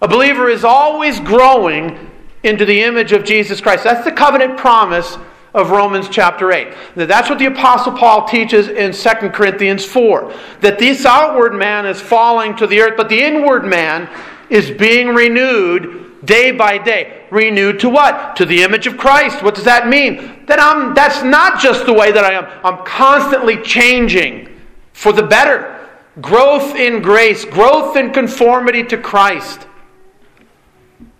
A 0.00 0.08
believer 0.08 0.48
is 0.48 0.64
always 0.64 1.20
growing 1.20 2.10
into 2.42 2.64
the 2.64 2.82
image 2.82 3.12
of 3.12 3.24
Jesus 3.24 3.60
Christ. 3.60 3.84
That's 3.84 4.04
the 4.04 4.12
covenant 4.12 4.56
promise 4.56 5.16
of 5.54 5.70
Romans 5.70 6.08
chapter 6.10 6.52
8. 6.52 6.68
That's 6.94 7.30
what 7.30 7.38
the 7.38 7.46
Apostle 7.46 7.92
Paul 7.92 8.28
teaches 8.28 8.68
in 8.68 8.92
2 8.92 9.30
Corinthians 9.30 9.86
4. 9.86 10.34
That 10.60 10.78
this 10.78 11.06
outward 11.06 11.54
man 11.54 11.86
is 11.86 12.00
falling 12.00 12.54
to 12.56 12.66
the 12.66 12.80
earth, 12.80 12.94
but 12.96 13.08
the 13.08 13.22
inward 13.22 13.64
man 13.64 14.08
is 14.50 14.70
being 14.70 15.08
renewed 15.08 16.05
day 16.26 16.50
by 16.50 16.76
day. 16.78 17.24
Renewed 17.30 17.80
to 17.80 17.88
what? 17.88 18.36
To 18.36 18.44
the 18.44 18.62
image 18.62 18.86
of 18.86 18.98
Christ. 18.98 19.42
What 19.42 19.54
does 19.54 19.64
that 19.64 19.88
mean? 19.88 20.44
That 20.46 20.60
I'm 20.60 20.94
that's 20.94 21.22
not 21.22 21.60
just 21.60 21.86
the 21.86 21.94
way 21.94 22.12
that 22.12 22.24
I 22.24 22.32
am. 22.32 22.44
I'm 22.64 22.84
constantly 22.84 23.62
changing 23.62 24.48
for 24.92 25.12
the 25.12 25.22
better. 25.22 25.88
Growth 26.20 26.74
in 26.76 27.02
grace, 27.02 27.44
growth 27.44 27.96
in 27.96 28.12
conformity 28.12 28.82
to 28.84 28.96
Christ. 28.96 29.66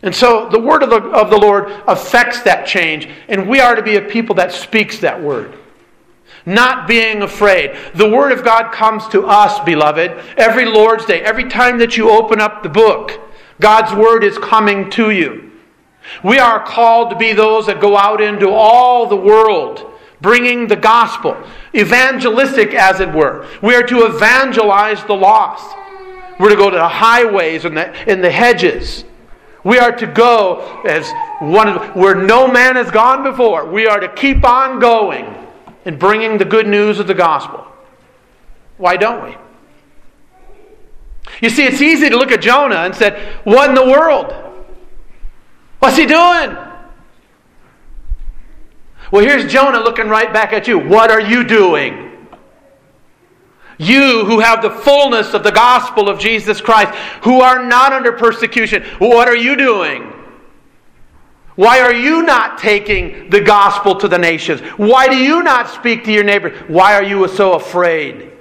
And 0.03 0.15
so 0.15 0.49
the 0.49 0.59
word 0.59 0.83
of 0.83 0.91
the, 0.91 1.03
of 1.03 1.31
the 1.31 1.37
Lord 1.37 1.71
affects 1.87 2.43
that 2.43 2.67
change, 2.67 3.09
and 3.29 3.49
we 3.49 3.61
are 3.61 3.75
to 3.75 3.83
be 3.83 3.97
a 3.97 4.03
people 4.03 4.35
that 4.37 4.53
speaks 4.53 4.99
that 5.01 5.21
word. 5.21 5.59
Not 6.47 6.87
being 6.87 7.23
afraid. 7.23 7.77
The 7.95 8.09
word 8.09 8.31
of 8.31 8.45
God 8.45 8.73
comes 8.73 9.09
to 9.09 9.27
us, 9.27 9.59
beloved, 9.65 10.13
every 10.37 10.65
Lord's 10.65 11.05
Day, 11.05 11.23
every 11.23 11.49
time 11.49 11.79
that 11.79 11.97
you 11.97 12.09
open 12.09 12.41
up 12.41 12.63
the 12.63 12.69
book. 12.69 13.21
God's 13.61 13.93
word 13.95 14.25
is 14.25 14.39
coming 14.39 14.91
to 14.91 15.11
you. 15.11 15.53
We 16.23 16.39
are 16.39 16.65
called 16.65 17.11
to 17.11 17.17
be 17.17 17.33
those 17.33 17.67
that 17.67 17.81
go 17.81 17.97
out 17.97 18.21
into 18.21 18.49
all 18.49 19.07
the 19.07 19.17
world, 19.17 19.93
bringing 20.21 20.67
the 20.67 20.77
gospel, 20.77 21.37
evangelistic 21.75 22.75
as 22.75 23.01
it 23.01 23.13
were. 23.13 23.47
We 23.63 23.75
are 23.75 23.83
to 23.85 24.07
evangelize 24.07 25.05
the 25.05 25.15
lost. 25.15 25.77
We're 26.39 26.51
to 26.51 26.57
go 26.57 26.71
to 26.71 26.77
the 26.77 26.89
highways 26.89 27.65
and 27.65 27.77
the, 27.77 28.11
in 28.11 28.21
the 28.21 28.31
hedges. 28.31 29.05
We 29.65 29.79
are 29.79 29.93
to 29.93 30.07
go 30.07 30.83
as 30.87 31.11
one 31.41 31.69
of, 31.69 31.97
where 31.97 32.15
no 32.15 32.47
man 32.47 32.77
has 32.77 32.91
gone 32.91 33.25
before. 33.25 33.67
We 33.67 33.87
are 33.87 33.99
to 33.99 34.09
keep 34.09 34.45
on 34.45 34.79
going 34.79 35.35
and 35.85 35.99
bringing 35.99 36.39
the 36.39 36.45
good 36.45 36.69
news 36.69 37.01
of 37.01 37.07
the 37.07 37.15
gospel. 37.15 37.67
Why 38.77 38.97
don't 38.97 39.25
we? 39.25 39.37
You 41.41 41.51
see, 41.51 41.65
it's 41.65 41.83
easy 41.83 42.09
to 42.09 42.17
look 42.17 42.33
at 42.33 42.41
Jonah 42.41 42.77
and 42.77 42.95
say, 42.95 43.35
What 43.45 43.69
in 43.69 43.75
the 43.75 43.85
world? 43.85 44.33
What's 45.79 45.97
he 45.97 46.07
doing? 46.07 46.57
Well, 49.13 49.25
here's 49.25 49.51
Jonah 49.51 49.81
looking 49.81 50.09
right 50.09 50.33
back 50.33 50.53
at 50.53 50.67
you. 50.67 50.79
What 50.79 51.11
are 51.11 51.21
you 51.21 51.45
doing? 51.45 52.27
You 53.79 54.25
who 54.25 54.41
have 54.41 54.63
the 54.63 54.71
fullness 54.71 55.35
of 55.35 55.43
the 55.43 55.53
gospel 55.53 56.09
of 56.09 56.19
Jesus 56.19 56.61
Christ, 56.61 56.95
who 57.23 57.41
are 57.41 57.65
not 57.65 57.93
under 57.93 58.13
persecution, 58.13 58.83
what 58.99 59.29
are 59.29 59.37
you 59.37 59.55
doing? 59.55 60.13
Why 61.57 61.81
are 61.81 61.93
you 61.93 62.23
not 62.23 62.59
taking 62.59 63.31
the 63.31 63.41
gospel 63.41 63.95
to 63.97 64.09
the 64.09 64.19
nations? 64.19 64.61
Why 64.77 65.09
do 65.09 65.17
you 65.17 65.43
not 65.43 65.69
speak 65.69 66.05
to 66.05 66.13
your 66.13 66.25
neighbor? 66.25 66.51
Why 66.69 66.95
are 66.95 67.03
you 67.03 67.27
so 67.29 67.55
afraid? 67.55 68.33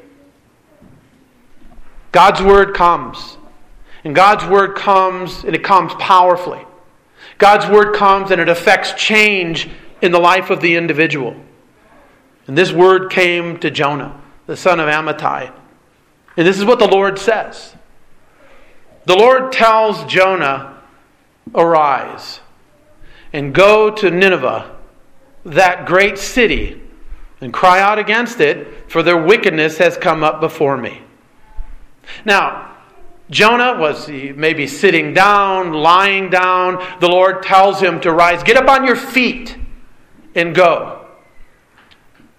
God's 2.15 2.41
word 2.41 2.74
comes. 2.74 3.38
And 4.05 4.15
God's 4.15 4.45
word 4.45 4.74
comes, 4.74 5.43
and 5.43 5.53
it 5.53 5.65
comes 5.65 5.93
powerfully. 5.95 6.65
God's 7.39 7.67
word 7.67 7.93
comes, 7.93 8.31
and 8.31 8.39
it 8.39 8.48
affects 8.48 8.93
change 8.93 9.67
in 10.01 10.13
the 10.13 10.19
life 10.19 10.50
of 10.50 10.62
the 10.62 10.77
individual. 10.77 11.36
And 12.48 12.57
this 12.57 12.72
word 12.72 13.12
came 13.12 13.60
to 13.60 13.69
Jonah, 13.69 14.17
the 14.48 14.55
son 14.55 14.79
of 14.79 14.88
Amittai. 14.88 15.51
And 16.38 16.48
this 16.48 16.57
is 16.57 16.63
what 16.63 16.79
the 16.79 16.88
Lord 16.88 17.19
says 17.19 17.75
The 19.05 19.17
Lord 19.17 19.51
tells 19.51 20.05
Jonah, 20.05 20.81
Arise 21.53 22.39
and 23.34 23.53
go 23.53 23.91
to 23.91 24.10
Nineveh, 24.10 24.74
that 25.43 25.86
great 25.86 26.17
city, 26.17 26.81
and 27.41 27.51
cry 27.51 27.81
out 27.81 28.00
against 28.00 28.39
it, 28.39 28.89
for 28.89 29.03
their 29.03 29.22
wickedness 29.22 29.79
has 29.79 29.98
come 29.98 30.24
up 30.24 30.39
before 30.39 30.77
me. 30.77 31.01
Now, 32.25 32.75
Jonah 33.29 33.79
was 33.79 34.07
maybe 34.07 34.67
sitting 34.67 35.13
down, 35.13 35.74
lying 35.74 36.29
down. 36.29 36.83
The 37.00 37.07
Lord 37.07 37.43
tells 37.43 37.81
him 37.81 38.00
to 38.01 38.12
rise. 38.12 38.43
Get 38.43 38.57
up 38.57 38.69
on 38.69 38.85
your 38.85 38.95
feet 38.95 39.57
and 40.35 40.53
go. 40.53 41.07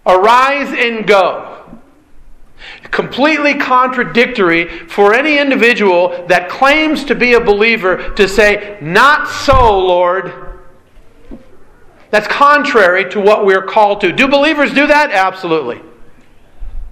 Arise 0.07 0.73
and 0.73 1.07
go. 1.07 1.53
Completely 2.91 3.55
contradictory 3.55 4.87
for 4.89 5.13
any 5.13 5.39
individual 5.39 6.27
that 6.29 6.49
claims 6.49 7.05
to 7.05 7.15
be 7.15 7.35
a 7.35 7.41
believer 7.41 8.11
to 8.15 8.29
say, 8.29 8.79
Not 8.81 9.29
so, 9.29 9.79
Lord. 9.79 10.33
That's 12.11 12.29
contrary 12.29 13.11
to 13.11 13.21
what 13.21 13.45
we're 13.45 13.67
called 13.67 14.01
to. 14.03 14.13
Do 14.13 14.29
believers 14.29 14.73
do 14.73 14.87
that? 14.87 15.11
Absolutely. 15.11 15.83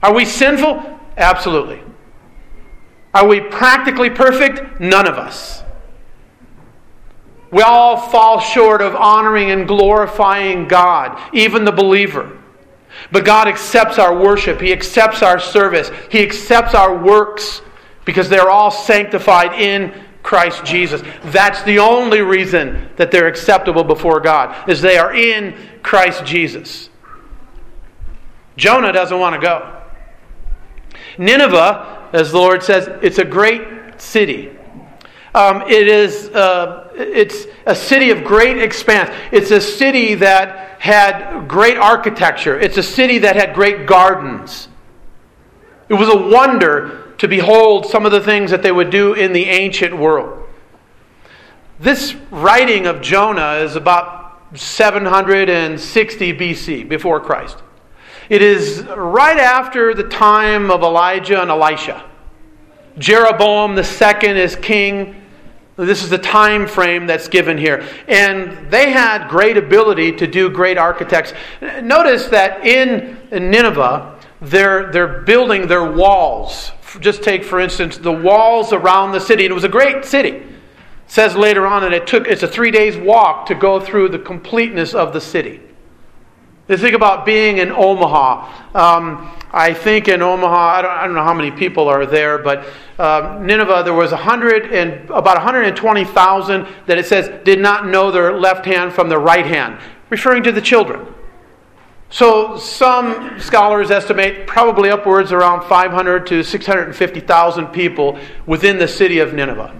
Are 0.02 0.12
we 0.12 0.25
sinful? 0.25 1.00
Absolutely. 1.16 1.81
Are 3.14 3.26
we 3.26 3.40
practically 3.40 4.11
perfect? 4.11 4.80
None 4.80 5.06
of 5.06 5.14
us. 5.14 5.62
We 7.52 7.62
all 7.62 7.97
fall 7.97 8.40
short 8.40 8.83
of 8.83 8.97
honoring 8.97 9.52
and 9.52 9.68
glorifying 9.68 10.66
God, 10.66 11.21
even 11.33 11.64
the 11.64 11.71
believer. 11.71 12.37
But 13.12 13.25
God 13.25 13.47
accepts 13.47 13.99
our 13.99 14.16
worship, 14.16 14.61
He 14.61 14.73
accepts 14.73 15.23
our 15.23 15.38
service, 15.38 15.90
He 16.11 16.21
accepts 16.21 16.75
our 16.75 16.97
works, 16.97 17.62
because 18.04 18.28
they're 18.28 18.50
all 18.50 18.73
sanctified 18.73 19.52
in 19.61 19.94
Christ 20.25 20.64
Jesus. 20.64 21.02
That's 21.26 21.62
the 21.62 21.78
only 21.78 22.23
reason 22.23 22.88
that 22.97 23.12
they're 23.12 23.28
acceptable 23.28 23.85
before 23.85 24.18
God, 24.18 24.68
is 24.68 24.80
they 24.80 24.97
are 24.99 25.14
in 25.14 25.56
Christ 25.83 26.25
Jesus. 26.25 26.90
Jonah 28.56 28.92
doesn't 28.92 29.18
want 29.18 29.35
to 29.35 29.40
go. 29.40 29.83
Nineveh, 31.18 32.04
as 32.14 32.30
the 32.30 32.38
Lord 32.38 32.62
says, 32.62 32.88
it's 33.02 33.18
a 33.18 33.25
great 33.25 34.00
city. 34.00 34.56
Um, 35.35 35.62
it 35.62 35.88
is 35.88 36.28
uh, 36.28 36.88
it's 36.94 37.47
a 37.66 37.75
city 37.75 38.11
of 38.11 38.23
great 38.23 38.59
expanse. 38.59 39.11
It's 39.33 39.50
a 39.50 39.61
city 39.61 40.14
that 40.14 40.80
had 40.80 41.49
great 41.49 41.76
architecture. 41.76 42.59
It's 42.59 42.76
a 42.76 42.85
city 42.85 43.18
that 43.18 43.35
had 43.35 43.52
great 43.52 43.87
gardens. 43.87 44.68
It 45.88 45.94
was 45.94 46.09
a 46.09 46.16
wonder 46.16 47.14
to 47.18 47.26
behold 47.26 47.87
some 47.87 48.06
of 48.06 48.12
the 48.12 48.21
things 48.21 48.52
that 48.52 48.62
they 48.62 48.71
would 48.71 48.90
do 48.90 49.14
in 49.14 49.33
the 49.33 49.47
ancient 49.47 49.97
world. 49.97 50.49
This 51.80 52.14
writing 52.30 52.87
of 52.87 53.00
Jonah 53.00 53.54
is 53.54 53.75
about 53.75 54.40
760 54.54 56.33
BC, 56.33 56.88
before 56.88 57.18
Christ. 57.18 57.63
It 58.28 58.43
is 58.43 58.83
right 58.97 59.38
after 59.38 59.95
the 59.95 60.04
time 60.04 60.71
of 60.71 60.83
Elijah 60.83 61.40
and 61.40 61.50
Elisha. 61.50 62.04
Jeroboam 62.99 63.75
the 63.75 63.85
second 63.85 64.37
is 64.37 64.57
king. 64.57 65.21
This 65.76 66.04
is 66.04 66.11
the 66.11 66.19
time 66.19 66.66
frame 66.66 67.07
that's 67.07 67.26
given 67.26 67.59
here. 67.59 67.85
And 68.07 68.71
they 68.71 68.93
had 68.93 69.28
great 69.28 69.57
ability 69.57 70.12
to 70.12 70.26
do 70.26 70.49
great 70.49 70.78
architects. 70.78 71.33
Notice 71.83 72.28
that 72.28 72.64
in 72.64 73.19
Nineveh, 73.31 74.21
they're, 74.40 74.93
they're 74.93 75.23
building 75.23 75.66
their 75.66 75.90
walls. 75.90 76.71
Just 77.00 77.25
take, 77.25 77.43
for 77.43 77.59
instance, 77.59 77.97
the 77.99 78.12
walls 78.12 78.73
around 78.73 79.12
the 79.12 79.21
city. 79.21 79.45
And 79.45 79.50
it 79.50 79.54
was 79.54 79.64
a 79.64 79.69
great 79.69 80.04
city. 80.04 80.31
It 80.31 80.47
says 81.09 81.35
later 81.35 81.66
on 81.66 81.83
that 81.83 81.93
it 81.93 82.07
took 82.07 82.28
it's 82.28 82.45
a 82.45 82.49
three 82.49 82.71
days 82.71 82.97
walk 82.97 83.47
to 83.47 83.54
go 83.54 83.81
through 83.81 84.11
the 84.11 84.19
completeness 84.19 84.95
of 84.95 85.12
the 85.12 85.21
city. 85.21 85.61
You 86.68 86.78
think 86.78 86.94
about 86.94 87.26
being 87.26 87.59
in 87.59 87.71
Omaha. 87.71 88.75
Um, 88.75 89.30
I 89.52 89.75
think 89.75 90.09
in 90.09 90.23
Omaha, 90.23 90.56
I 90.56 90.83
don't, 90.83 90.90
I 90.90 91.04
don't, 91.04 91.14
know 91.14 91.23
how 91.23 91.35
many 91.35 91.50
people 91.50 91.88
are 91.88 92.06
there, 92.06 92.38
but 92.38 92.66
uh, 92.99 93.38
Nineveh, 93.42 93.83
there 93.85 93.92
was 93.92 94.12
100 94.12 94.73
and 94.73 95.11
about 95.11 95.37
120,000 95.37 96.66
that 96.87 96.99
it 96.99 97.06
says 97.06 97.44
did 97.44 97.61
not 97.61 97.87
know 97.87 98.11
their 98.11 98.33
left 98.33 98.64
hand 98.64 98.94
from 98.94 99.11
their 99.11 99.21
right 99.21 99.44
hand, 99.44 99.78
referring 100.09 100.42
to 100.44 100.52
the 100.52 100.62
children. 100.62 101.06
So 102.09 102.56
some 102.56 103.38
scholars 103.40 103.90
estimate 103.90 104.47
probably 104.47 104.88
upwards 104.88 105.33
around 105.33 105.68
500 105.68 106.26
to 106.28 106.42
650,000 106.42 107.66
people 107.68 108.18
within 108.47 108.78
the 108.78 108.88
city 108.88 109.18
of 109.18 109.35
Nineveh. 109.35 109.75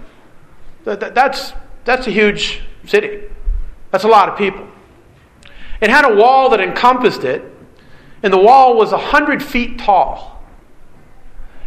That's, 0.85 1.55
that's 1.85 2.07
a 2.07 2.11
huge 2.11 2.63
city. 2.87 3.23
That's 3.91 4.05
a 4.05 4.09
lot 4.09 4.29
of 4.29 4.37
people. 4.37 4.69
It 5.85 5.91
had 5.91 6.11
a 6.11 6.15
wall 6.15 6.49
that 6.49 6.61
encompassed 6.61 7.25
it, 7.25 7.45
and 8.23 8.33
the 8.33 8.39
wall 8.39 8.75
was 8.75 8.93
100 8.93 9.43
feet 9.43 9.79
tall. 9.79 10.43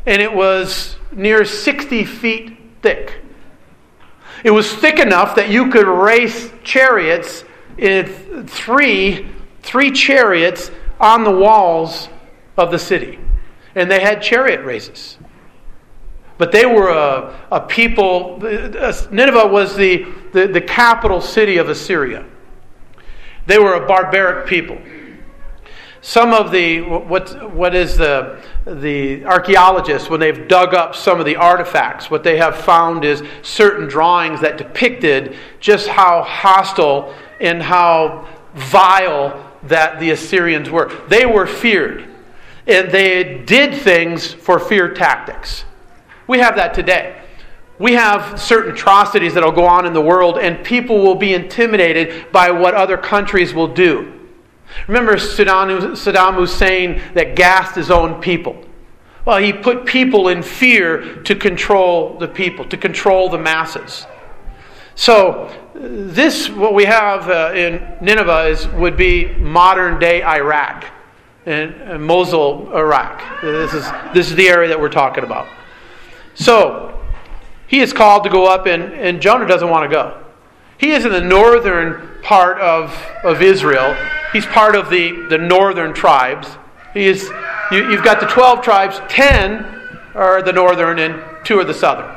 And 0.07 0.19
it 0.19 0.33
was 0.33 0.95
near 1.11 1.45
60 1.45 2.03
feet 2.03 2.57
thick. 2.81 3.21
It 4.43 4.49
was 4.49 4.73
thick 4.73 4.97
enough 4.97 5.35
that 5.35 5.51
you 5.51 5.69
could 5.69 5.85
race 5.85 6.51
chariots 6.63 7.43
in 7.77 8.47
three, 8.47 9.27
three 9.61 9.91
chariots 9.91 10.71
on 10.99 11.23
the 11.23 11.29
walls 11.29 12.09
of 12.57 12.71
the 12.71 12.79
city. 12.79 13.19
And 13.75 13.91
they 13.91 13.99
had 13.99 14.23
chariot 14.23 14.65
races. 14.65 15.19
But 16.39 16.51
they 16.51 16.65
were 16.65 16.89
a, 16.89 17.39
a 17.51 17.61
people, 17.61 18.39
uh, 18.41 18.93
Nineveh 19.11 19.45
was 19.45 19.75
the, 19.75 20.07
the, 20.33 20.47
the 20.47 20.61
capital 20.61 21.21
city 21.21 21.57
of 21.57 21.69
Assyria. 21.69 22.25
They 23.47 23.57
were 23.57 23.73
a 23.73 23.87
barbaric 23.87 24.45
people. 24.45 24.77
Some 26.01 26.33
of 26.33 26.51
the 26.51 26.81
what 26.81 27.51
what 27.53 27.73
is 27.73 27.97
the 27.97 28.39
the 28.65 29.25
archaeologists 29.25 30.09
when 30.09 30.19
they've 30.19 30.47
dug 30.47 30.73
up 30.73 30.95
some 30.95 31.19
of 31.19 31.25
the 31.25 31.37
artifacts, 31.37 32.11
what 32.11 32.23
they 32.23 32.37
have 32.37 32.55
found 32.57 33.03
is 33.03 33.23
certain 33.41 33.87
drawings 33.87 34.41
that 34.41 34.57
depicted 34.57 35.35
just 35.59 35.87
how 35.87 36.21
hostile 36.21 37.13
and 37.41 37.63
how 37.63 38.27
vile 38.53 39.51
that 39.63 39.99
the 39.99 40.11
Assyrians 40.11 40.69
were. 40.69 40.91
They 41.07 41.25
were 41.25 41.47
feared, 41.47 42.05
and 42.67 42.91
they 42.91 43.39
did 43.45 43.73
things 43.73 44.31
for 44.31 44.59
fear 44.59 44.93
tactics. 44.93 45.65
We 46.27 46.39
have 46.39 46.55
that 46.57 46.73
today 46.73 47.21
we 47.79 47.93
have 47.93 48.39
certain 48.39 48.73
atrocities 48.73 49.33
that 49.35 49.43
will 49.43 49.51
go 49.51 49.65
on 49.65 49.85
in 49.85 49.93
the 49.93 50.01
world, 50.01 50.37
and 50.37 50.63
people 50.65 51.03
will 51.03 51.15
be 51.15 51.33
intimidated 51.33 52.31
by 52.31 52.51
what 52.51 52.73
other 52.73 52.97
countries 52.97 53.53
will 53.53 53.67
do. 53.67 54.13
Remember 54.87 55.15
Saddam 55.15 56.35
Hussein 56.35 57.01
that 57.13 57.35
gassed 57.35 57.75
his 57.75 57.91
own 57.91 58.19
people? 58.21 58.63
Well, 59.25 59.37
he 59.37 59.53
put 59.53 59.85
people 59.85 60.29
in 60.29 60.41
fear 60.41 61.21
to 61.23 61.35
control 61.35 62.17
the 62.17 62.27
people, 62.27 62.65
to 62.65 62.77
control 62.77 63.29
the 63.29 63.37
masses. 63.37 64.07
So, 64.95 65.53
this, 65.75 66.49
what 66.49 66.73
we 66.73 66.85
have 66.85 67.29
uh, 67.29 67.53
in 67.53 67.97
Nineveh, 68.01 68.47
is, 68.47 68.67
would 68.69 68.97
be 68.97 69.27
modern 69.35 69.99
day 69.99 70.23
Iraq, 70.23 70.85
and 71.45 72.03
Mosul, 72.03 72.75
Iraq. 72.75 73.41
This 73.41 73.73
is, 73.73 73.85
this 74.13 74.29
is 74.29 74.35
the 74.35 74.49
area 74.49 74.67
that 74.69 74.79
we're 74.79 74.89
talking 74.89 75.23
about. 75.23 75.47
So, 76.33 76.97
he 77.67 77.79
is 77.79 77.93
called 77.93 78.23
to 78.23 78.29
go 78.29 78.47
up, 78.47 78.65
and, 78.65 78.93
and 78.93 79.21
Jonah 79.21 79.45
doesn't 79.45 79.69
want 79.69 79.89
to 79.89 79.93
go. 79.93 80.23
He 80.77 80.91
is 80.91 81.05
in 81.05 81.11
the 81.11 81.21
northern 81.21 82.21
part 82.23 82.59
of, 82.59 82.93
of 83.23 83.41
Israel. 83.41 83.95
He's 84.31 84.45
part 84.45 84.75
of 84.75 84.89
the, 84.89 85.27
the 85.29 85.37
northern 85.37 85.93
tribes. 85.93 86.47
He 86.93 87.05
is, 87.07 87.29
you, 87.71 87.89
you've 87.89 88.03
got 88.03 88.19
the 88.19 88.27
12 88.27 88.61
tribes, 88.61 89.01
10 89.09 89.65
are 90.15 90.41
the 90.41 90.53
northern, 90.53 90.99
and 90.99 91.21
two 91.45 91.59
are 91.59 91.63
the 91.63 91.73
southern. 91.73 92.15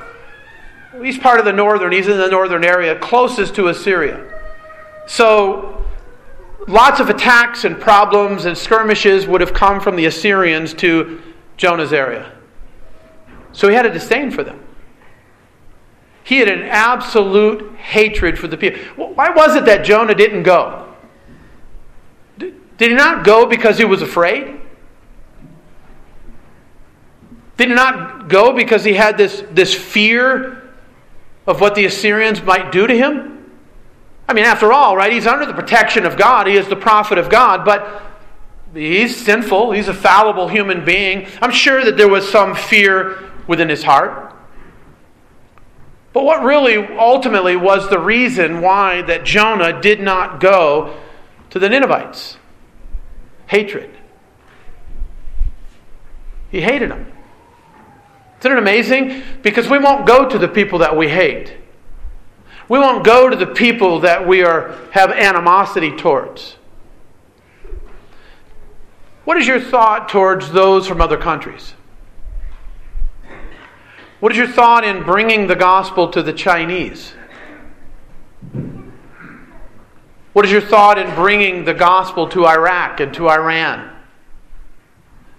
He's 1.03 1.19
part 1.19 1.39
of 1.39 1.45
the 1.45 1.53
northern, 1.53 1.93
he's 1.93 2.09
in 2.09 2.19
the 2.19 2.29
northern 2.29 2.65
area, 2.65 2.99
closest 2.99 3.55
to 3.57 3.69
Assyria. 3.69 4.27
So, 5.07 5.85
lots 6.69 7.01
of 7.01 7.11
attacks 7.11 7.65
and 7.65 7.81
problems 7.81 8.45
and 8.45 8.57
skirmishes 8.57 9.27
would 9.27 9.41
have 9.41 9.55
come 9.55 9.81
from 9.81 9.97
the 9.97 10.07
Assyrians 10.07 10.75
to 10.75 11.21
Jonah's 11.57 11.93
area. 11.93 12.33
So 13.53 13.69
he 13.69 13.75
had 13.75 13.87
a 13.87 13.93
disdain 13.93 14.31
for 14.31 14.45
them. 14.45 14.61
He 16.31 16.39
had 16.39 16.49
an 16.49 16.63
absolute 16.63 17.75
hatred 17.75 18.39
for 18.39 18.47
the 18.47 18.57
people. 18.57 18.81
Why 18.95 19.31
was 19.31 19.57
it 19.57 19.65
that 19.65 19.85
Jonah 19.85 20.15
didn't 20.15 20.45
go? 20.45 20.95
Did 22.39 22.55
he 22.79 22.95
not 22.95 23.25
go 23.25 23.47
because 23.47 23.79
he 23.79 23.85
was 23.85 24.01
afraid? 24.01 24.61
Did 27.57 27.71
he 27.71 27.75
not 27.75 28.29
go 28.29 28.53
because 28.53 28.85
he 28.85 28.93
had 28.93 29.19
this, 29.19 29.43
this 29.51 29.75
fear 29.75 30.71
of 31.49 31.61
what 31.61 31.75
the 31.75 31.85
Assyrians 31.87 32.41
might 32.41 32.71
do 32.71 32.87
to 32.87 32.97
him? 32.97 33.51
I 34.29 34.33
mean, 34.33 34.45
after 34.45 34.73
all, 34.73 34.97
right, 34.97 35.13
he's 35.13 35.27
under 35.27 35.47
the 35.47 35.53
protection 35.53 36.07
of 36.07 36.17
God. 36.17 36.47
He 36.47 36.57
is 36.57 36.69
the 36.69 36.77
prophet 36.77 37.19
of 37.19 37.29
God, 37.29 37.65
but 37.65 38.03
he's 38.73 39.17
sinful. 39.17 39.73
He's 39.73 39.89
a 39.89 39.95
fallible 39.95 40.47
human 40.47 40.85
being. 40.85 41.27
I'm 41.43 41.51
sure 41.51 41.85
that 41.85 41.97
there 41.97 42.09
was 42.09 42.31
some 42.31 42.55
fear 42.55 43.33
within 43.49 43.69
his 43.69 43.83
heart. 43.83 44.37
But 46.13 46.25
what 46.25 46.43
really 46.43 46.77
ultimately 46.77 47.57
was 47.57 47.89
the 47.89 47.99
reason 47.99 48.61
why 48.61 49.03
that 49.03 49.25
Jonah 49.25 49.81
did 49.81 50.01
not 50.01 50.41
go 50.41 50.99
to 51.51 51.59
the 51.59 51.69
Ninevites? 51.69 52.37
Hatred. 53.47 53.97
He 56.51 56.61
hated 56.61 56.91
them. 56.91 57.07
Isn't 58.41 58.53
it 58.53 58.59
amazing? 58.59 59.23
Because 59.43 59.69
we 59.69 59.79
won't 59.79 60.07
go 60.07 60.29
to 60.29 60.39
the 60.39 60.49
people 60.49 60.81
that 60.81 60.97
we 60.97 61.09
hate. 61.09 61.57
We 62.69 62.79
won't 62.79 63.05
go 63.05 63.29
to 63.29 63.37
the 63.37 63.47
people 63.47 64.01
that 64.01 64.27
we 64.27 64.43
are, 64.43 64.77
have 64.93 65.11
animosity 65.11 65.97
towards. 65.97 66.57
What 69.25 69.37
is 69.37 69.47
your 69.47 69.61
thought 69.61 70.09
towards 70.09 70.51
those 70.51 70.89
from 70.89 71.01
other 71.01 71.17
countries? 71.17 71.75
What 74.21 74.33
is 74.33 74.39
your 74.39 74.49
thought 74.49 74.85
in 74.85 75.03
bringing 75.03 75.47
the 75.47 75.57
gospel 75.57 76.09
to 76.11 76.23
the 76.23 76.33
Chinese? 76.33 77.15
What 80.35 80.45
is 80.45 80.53
your 80.53 80.61
thought 80.61 80.99
in 80.99 81.13
bringing 81.15 81.65
the 81.65 81.75
gospel 81.75 82.29
to 82.29 82.47
Iraq 82.47 83.01
and 83.01 83.13
to 83.15 83.29
Iran? 83.29 83.97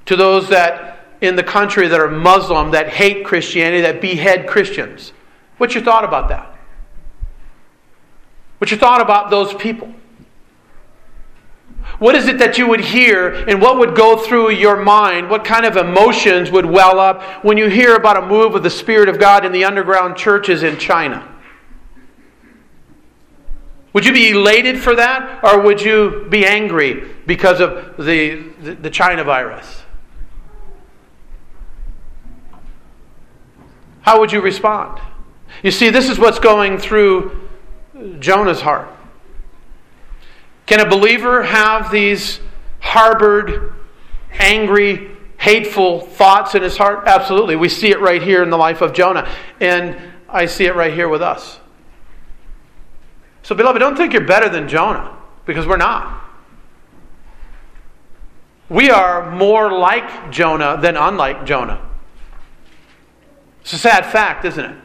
To 0.07 0.15
those 0.15 0.49
that 0.49 1.05
in 1.21 1.35
the 1.35 1.43
country 1.43 1.87
that 1.87 1.99
are 1.99 2.09
Muslim, 2.09 2.71
that 2.71 2.89
hate 2.89 3.23
Christianity, 3.23 3.81
that 3.81 4.01
behead 4.01 4.47
Christians. 4.47 5.13
What's 5.57 5.75
your 5.75 5.83
thought 5.83 6.03
about 6.03 6.29
that? 6.29 6.57
What's 8.57 8.71
your 8.71 8.79
thought 8.79 9.01
about 9.01 9.29
those 9.29 9.53
people? 9.53 9.93
What 11.99 12.15
is 12.15 12.27
it 12.27 12.39
that 12.39 12.57
you 12.57 12.67
would 12.67 12.81
hear 12.81 13.31
and 13.47 13.61
what 13.61 13.77
would 13.77 13.95
go 13.95 14.17
through 14.17 14.51
your 14.51 14.83
mind? 14.83 15.29
What 15.29 15.45
kind 15.45 15.65
of 15.65 15.77
emotions 15.77 16.49
would 16.49 16.65
well 16.65 16.99
up 16.99 17.21
when 17.43 17.57
you 17.57 17.69
hear 17.69 17.95
about 17.95 18.17
a 18.17 18.25
move 18.25 18.55
of 18.55 18.63
the 18.63 18.69
Spirit 18.69 19.07
of 19.09 19.19
God 19.19 19.45
in 19.45 19.51
the 19.51 19.65
underground 19.65 20.17
churches 20.17 20.63
in 20.63 20.77
China? 20.77 21.27
Would 23.93 24.05
you 24.05 24.13
be 24.13 24.29
elated 24.29 24.79
for 24.79 24.95
that 24.95 25.43
or 25.43 25.61
would 25.61 25.81
you 25.81 26.27
be 26.29 26.45
angry 26.45 27.13
because 27.25 27.59
of 27.59 27.97
the, 27.97 28.37
the, 28.61 28.89
China 28.89 29.23
virus? 29.23 29.83
How 34.01 34.19
would 34.19 34.31
you 34.31 34.41
respond? 34.41 34.99
You 35.61 35.71
see, 35.71 35.89
this 35.89 36.09
is 36.09 36.17
what's 36.17 36.39
going 36.39 36.77
through 36.77 37.49
Jonah's 38.19 38.61
heart. 38.61 38.89
Can 40.71 40.79
a 40.79 40.89
believer 40.89 41.43
have 41.43 41.91
these 41.91 42.39
harbored, 42.79 43.73
angry, 44.39 45.11
hateful 45.37 45.99
thoughts 45.99 46.55
in 46.55 46.61
his 46.61 46.77
heart? 46.77 47.03
Absolutely. 47.07 47.57
We 47.57 47.67
see 47.67 47.89
it 47.89 47.99
right 47.99 48.23
here 48.23 48.41
in 48.41 48.49
the 48.49 48.57
life 48.57 48.79
of 48.79 48.93
Jonah. 48.93 49.29
And 49.59 49.97
I 50.29 50.45
see 50.45 50.63
it 50.63 50.73
right 50.73 50.93
here 50.93 51.09
with 51.09 51.21
us. 51.21 51.59
So, 53.43 53.53
beloved, 53.53 53.79
don't 53.79 53.97
think 53.97 54.13
you're 54.13 54.25
better 54.25 54.47
than 54.47 54.69
Jonah, 54.69 55.13
because 55.45 55.67
we're 55.67 55.75
not. 55.75 56.23
We 58.69 58.89
are 58.89 59.29
more 59.29 59.77
like 59.77 60.31
Jonah 60.31 60.79
than 60.81 60.95
unlike 60.95 61.45
Jonah. 61.45 61.85
It's 63.59 63.73
a 63.73 63.77
sad 63.77 64.05
fact, 64.05 64.45
isn't 64.45 64.63
it? 64.63 64.77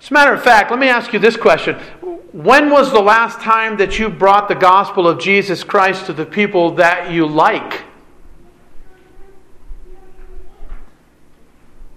As 0.00 0.12
a 0.12 0.14
matter 0.14 0.32
of 0.32 0.44
fact, 0.44 0.70
let 0.70 0.78
me 0.78 0.86
ask 0.86 1.12
you 1.12 1.18
this 1.18 1.36
question. 1.36 1.76
When 2.34 2.68
was 2.68 2.90
the 2.90 3.00
last 3.00 3.40
time 3.40 3.76
that 3.76 4.00
you 4.00 4.08
brought 4.08 4.48
the 4.48 4.56
gospel 4.56 5.06
of 5.06 5.20
Jesus 5.20 5.62
Christ 5.62 6.06
to 6.06 6.12
the 6.12 6.26
people 6.26 6.72
that 6.72 7.12
you 7.12 7.28
like? 7.28 7.82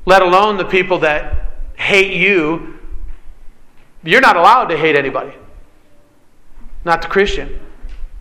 Let 0.05 0.21
alone 0.21 0.57
the 0.57 0.65
people 0.65 0.99
that 0.99 1.53
hate 1.75 2.15
you. 2.15 2.77
You're 4.03 4.21
not 4.21 4.35
allowed 4.35 4.65
to 4.65 4.77
hate 4.77 4.95
anybody, 4.95 5.33
not 6.85 7.01
the 7.01 7.07
Christian. 7.07 7.59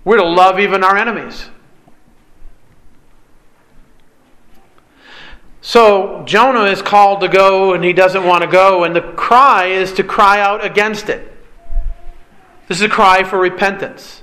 We're 0.02 0.16
to 0.16 0.24
love 0.24 0.58
even 0.58 0.82
our 0.82 0.96
enemies. 0.96 1.50
So 5.60 6.22
Jonah 6.24 6.64
is 6.64 6.80
called 6.80 7.20
to 7.20 7.28
go 7.28 7.74
and 7.74 7.84
he 7.84 7.92
doesn't 7.92 8.24
want 8.24 8.40
to 8.40 8.48
go, 8.48 8.84
and 8.84 8.96
the 8.96 9.02
cry 9.02 9.66
is 9.66 9.92
to 9.92 10.02
cry 10.02 10.40
out 10.40 10.64
against 10.64 11.10
it. 11.10 11.35
This 12.68 12.78
is 12.78 12.84
a 12.84 12.88
cry 12.88 13.24
for 13.24 13.38
repentance. 13.38 14.22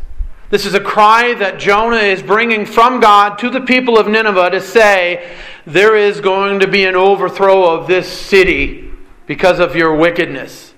This 0.49 0.65
is 0.65 0.75
a 0.75 0.79
cry 0.79 1.33
that 1.35 1.57
Jonah 1.57 1.95
is 1.95 2.21
bringing 2.21 2.65
from 2.65 2.99
God 2.99 3.39
to 3.39 3.49
the 3.49 3.61
people 3.61 3.97
of 3.97 4.07
Nineveh 4.07 4.51
to 4.51 4.61
say, 4.61 5.35
There 5.65 5.95
is 5.95 6.21
going 6.21 6.59
to 6.59 6.67
be 6.67 6.85
an 6.85 6.95
overthrow 6.95 7.63
of 7.63 7.87
this 7.87 8.11
city 8.11 8.91
because 9.25 9.59
of 9.59 9.75
your 9.75 9.95
wickedness. 9.95 10.73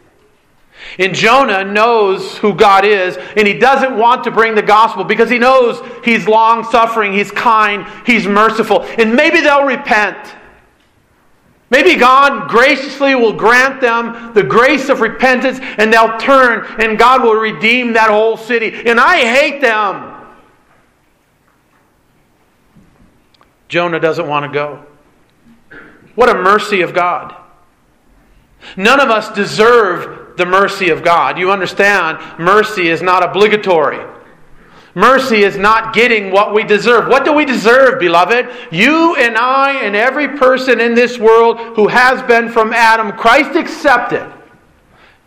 And 0.98 1.14
Jonah 1.14 1.66
knows 1.66 2.38
who 2.38 2.54
God 2.54 2.86
is, 2.86 3.18
and 3.36 3.48
he 3.48 3.58
doesn't 3.58 3.98
want 3.98 4.24
to 4.26 4.32
bring 4.32 4.56
the 4.56 4.62
gospel 4.62 5.04
because 5.04 5.30
he 5.30 5.40
knows 5.40 5.82
he's 6.06 6.28
long 6.28 6.64
suffering, 6.64 7.12
he's 7.12 7.32
kind, 7.32 7.86
he's 8.06 8.28
merciful, 8.28 8.84
and 8.98 9.14
maybe 9.14 9.42
they'll 9.42 9.66
repent. 9.66 10.36
Maybe 11.76 11.96
God 11.96 12.50
graciously 12.50 13.16
will 13.16 13.34
grant 13.34 13.82
them 13.82 14.34
the 14.34 14.44
grace 14.44 14.88
of 14.88 15.02
repentance 15.02 15.60
and 15.78 15.92
they'll 15.92 16.18
turn 16.18 16.66
and 16.82 16.98
God 16.98 17.22
will 17.22 17.36
redeem 17.36 17.92
that 17.92 18.10
whole 18.10 18.38
city. 18.38 18.72
And 18.86 18.98
I 18.98 19.18
hate 19.18 19.60
them. 19.60 20.26
Jonah 23.68 24.00
doesn't 24.00 24.26
want 24.26 24.46
to 24.46 24.54
go. 24.54 24.86
What 26.16 26.30
a 26.30 26.36
mercy 26.36 26.82
of 26.82 26.94
God. 26.94 27.36
None 28.78 29.02
of 29.02 29.10
us 29.10 29.30
deserve 29.36 30.38
the 30.38 30.46
mercy 30.46 30.92
of 30.92 31.04
God. 31.04 31.38
You 31.38 31.52
understand, 31.52 32.20
mercy 32.40 32.88
is 32.88 33.02
not 33.02 33.22
obligatory. 33.22 34.00
Mercy 34.96 35.44
is 35.44 35.58
not 35.58 35.94
getting 35.94 36.32
what 36.32 36.54
we 36.54 36.64
deserve. 36.64 37.10
What 37.10 37.26
do 37.26 37.34
we 37.34 37.44
deserve, 37.44 38.00
beloved? 38.00 38.50
You 38.72 39.18
and 39.18 39.38
I 39.38 39.84
and 39.84 39.94
every 39.94 40.30
person 40.38 40.80
in 40.80 40.96
this 40.96 41.20
world 41.20 41.60
who 41.76 41.90
has 41.90 42.22
been 42.24 42.50
from 42.50 42.72
Adam, 42.72 43.12
Christ 43.12 43.58
accepted, 43.58 44.32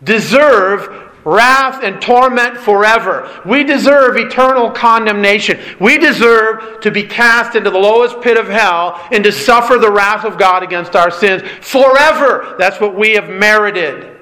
deserve 0.03 1.11
wrath 1.23 1.83
and 1.83 2.01
torment 2.01 2.57
forever. 2.57 3.29
We 3.45 3.63
deserve 3.63 4.17
eternal 4.17 4.71
condemnation. 4.71 5.59
We 5.79 5.99
deserve 5.99 6.81
to 6.81 6.89
be 6.89 7.03
cast 7.03 7.55
into 7.55 7.69
the 7.69 7.77
lowest 7.77 8.21
pit 8.21 8.37
of 8.37 8.47
hell 8.47 8.99
and 9.11 9.23
to 9.23 9.31
suffer 9.31 9.77
the 9.77 9.91
wrath 9.91 10.25
of 10.25 10.39
God 10.39 10.63
against 10.63 10.95
our 10.95 11.11
sins 11.11 11.43
forever. 11.61 12.55
That's 12.57 12.81
what 12.81 12.95
we 12.95 13.11
have 13.11 13.29
merited. 13.29 14.17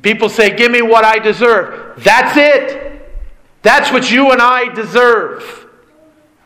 People 0.00 0.30
say, 0.30 0.56
Give 0.56 0.72
me 0.72 0.80
what 0.80 1.04
I 1.04 1.18
deserve. 1.18 2.02
That's 2.02 2.38
it. 2.38 2.93
That's 3.64 3.90
what 3.90 4.10
you 4.10 4.30
and 4.30 4.40
I 4.40 4.72
deserve. 4.72 5.66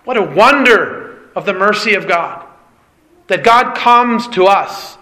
What 0.04 0.16
a 0.16 0.22
wonder 0.22 1.28
of 1.34 1.44
the 1.44 1.52
mercy 1.52 1.94
of 1.94 2.08
God. 2.08 2.46
That 3.26 3.44
God 3.44 3.76
comes 3.76 4.26
to 4.28 4.46
us 4.46 4.96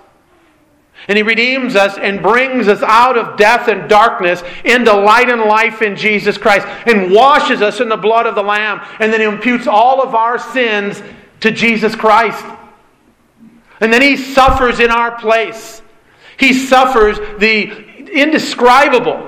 and 1.09 1.17
He 1.17 1.23
redeems 1.23 1.77
us 1.77 1.99
and 1.99 2.23
brings 2.23 2.69
us 2.69 2.83
out 2.83 3.17
of 3.19 3.37
death 3.37 3.69
and 3.69 3.89
darkness 3.89 4.43
into 4.65 4.93
light 4.93 5.29
and 5.29 5.43
life 5.43 5.83
in 5.83 5.95
Jesus 5.95 6.39
Christ 6.39 6.67
and 6.87 7.13
washes 7.13 7.63
us 7.63 7.81
in 7.81 7.89
the 7.89 7.97
blood 7.97 8.27
of 8.27 8.35
the 8.35 8.43
Lamb 8.43 8.81
and 8.99 9.13
then 9.13 9.21
He 9.21 9.27
imputes 9.27 9.67
all 9.67 10.03
of 10.03 10.15
our 10.15 10.39
sins 10.39 11.01
to 11.41 11.51
Jesus 11.51 11.95
Christ. 11.95 12.45
And 13.81 13.93
then 13.93 14.03
He 14.03 14.17
suffers 14.17 14.81
in 14.81 14.91
our 14.91 15.19
place. 15.19 15.83
He 16.39 16.55
suffers 16.55 17.19
the 17.39 18.09
indescribable 18.11 19.26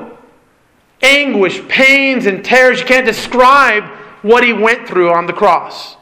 anguish, 1.03 1.67
pains, 1.69 2.27
and 2.27 2.45
tears. 2.45 2.81
You 2.81 2.87
can't 2.87 3.07
describe 3.07 3.85
what 4.23 4.45
he 4.45 4.53
went 4.53 4.89
through 4.89 5.13
on 5.13 5.27
the 5.27 5.33
cross. 5.33 5.97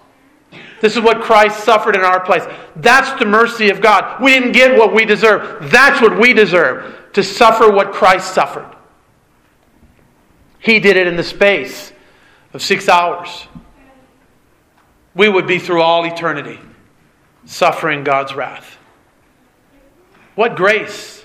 This 0.81 0.97
is 0.97 1.03
what 1.03 1.23
Christ 1.23 1.65
suffered 1.65 1.97
in 1.97 2.03
our 2.03 2.21
place. 2.21 2.45
That's 2.77 3.19
the 3.19 3.27
mercy 3.27 3.71
of 3.71 3.81
God. 3.81 4.23
We 4.23 4.33
didn't 4.33 4.53
get 4.53 4.77
what 4.77 4.95
we 4.95 5.05
deserve. 5.05 5.71
That's 5.71 6.01
what 6.01 6.19
we 6.19 6.33
deserve 6.33 6.95
to 7.15 7.23
suffer 7.23 7.71
what 7.71 7.93
Christ 7.93 8.35
suffered. 8.35 8.71
He 10.59 10.81
did 10.81 10.97
it 10.97 11.07
in 11.07 11.17
the 11.17 11.25
space 11.25 11.93
of 12.53 12.63
six 12.63 12.89
hours. 12.89 13.47
We 15.15 15.29
would 15.29 15.47
be 15.47 15.59
through 15.59 15.81
all 15.81 16.05
eternity 16.05 16.59
suffering 17.47 18.05
God's 18.05 18.35
wrath. 18.35 18.77
What 20.35 20.57
grace 20.57 21.25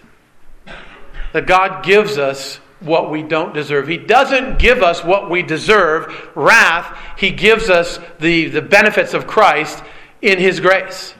that 1.33 1.45
God 1.45 1.83
gives 1.83 2.17
us 2.17 2.59
what 2.81 3.11
we 3.11 3.23
don't 3.23 3.53
deserve. 3.53 3.87
He 3.87 3.97
doesn't 3.97 4.59
give 4.59 4.81
us 4.81 5.03
what 5.03 5.29
we 5.29 5.43
deserve, 5.43 6.29
wrath. 6.35 6.97
He 7.17 7.31
gives 7.31 7.69
us 7.69 7.99
the, 8.19 8.49
the 8.49 8.61
benefits 8.61 9.13
of 9.13 9.27
Christ 9.27 9.83
in 10.21 10.39
His 10.39 10.59
grace. 10.59 11.13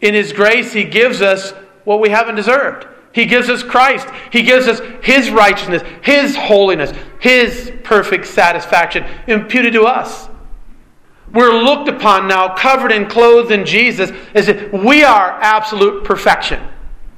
In 0.00 0.14
His 0.14 0.32
grace, 0.32 0.72
He 0.72 0.84
gives 0.84 1.22
us 1.22 1.52
what 1.84 2.00
we 2.00 2.10
haven't 2.10 2.34
deserved. 2.34 2.86
He 3.12 3.26
gives 3.26 3.48
us 3.48 3.62
Christ. 3.62 4.08
He 4.32 4.42
gives 4.42 4.66
us 4.66 4.80
His 5.02 5.30
righteousness, 5.30 5.82
His 6.02 6.34
holiness, 6.34 6.92
His 7.20 7.72
perfect 7.84 8.26
satisfaction 8.26 9.04
imputed 9.28 9.72
to 9.74 9.84
us. 9.84 10.28
We're 11.32 11.52
looked 11.52 11.88
upon 11.88 12.28
now, 12.28 12.54
covered 12.54 12.92
and 12.92 13.08
clothed 13.08 13.50
in 13.50 13.64
Jesus, 13.64 14.10
as 14.34 14.48
if 14.48 14.72
we 14.72 15.04
are 15.04 15.40
absolute 15.40 16.04
perfection 16.04 16.62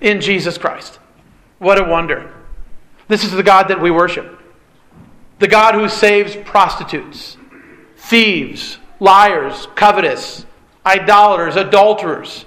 in 0.00 0.20
Jesus 0.20 0.58
Christ. 0.58 0.98
What 1.58 1.78
a 1.78 1.84
wonder. 1.84 2.35
This 3.08 3.24
is 3.24 3.32
the 3.32 3.42
God 3.42 3.68
that 3.68 3.80
we 3.80 3.90
worship. 3.90 4.40
The 5.38 5.48
God 5.48 5.74
who 5.74 5.88
saves 5.88 6.34
prostitutes, 6.34 7.36
thieves, 7.96 8.78
liars, 9.00 9.68
covetous, 9.74 10.46
idolaters, 10.84 11.56
adulterers. 11.56 12.46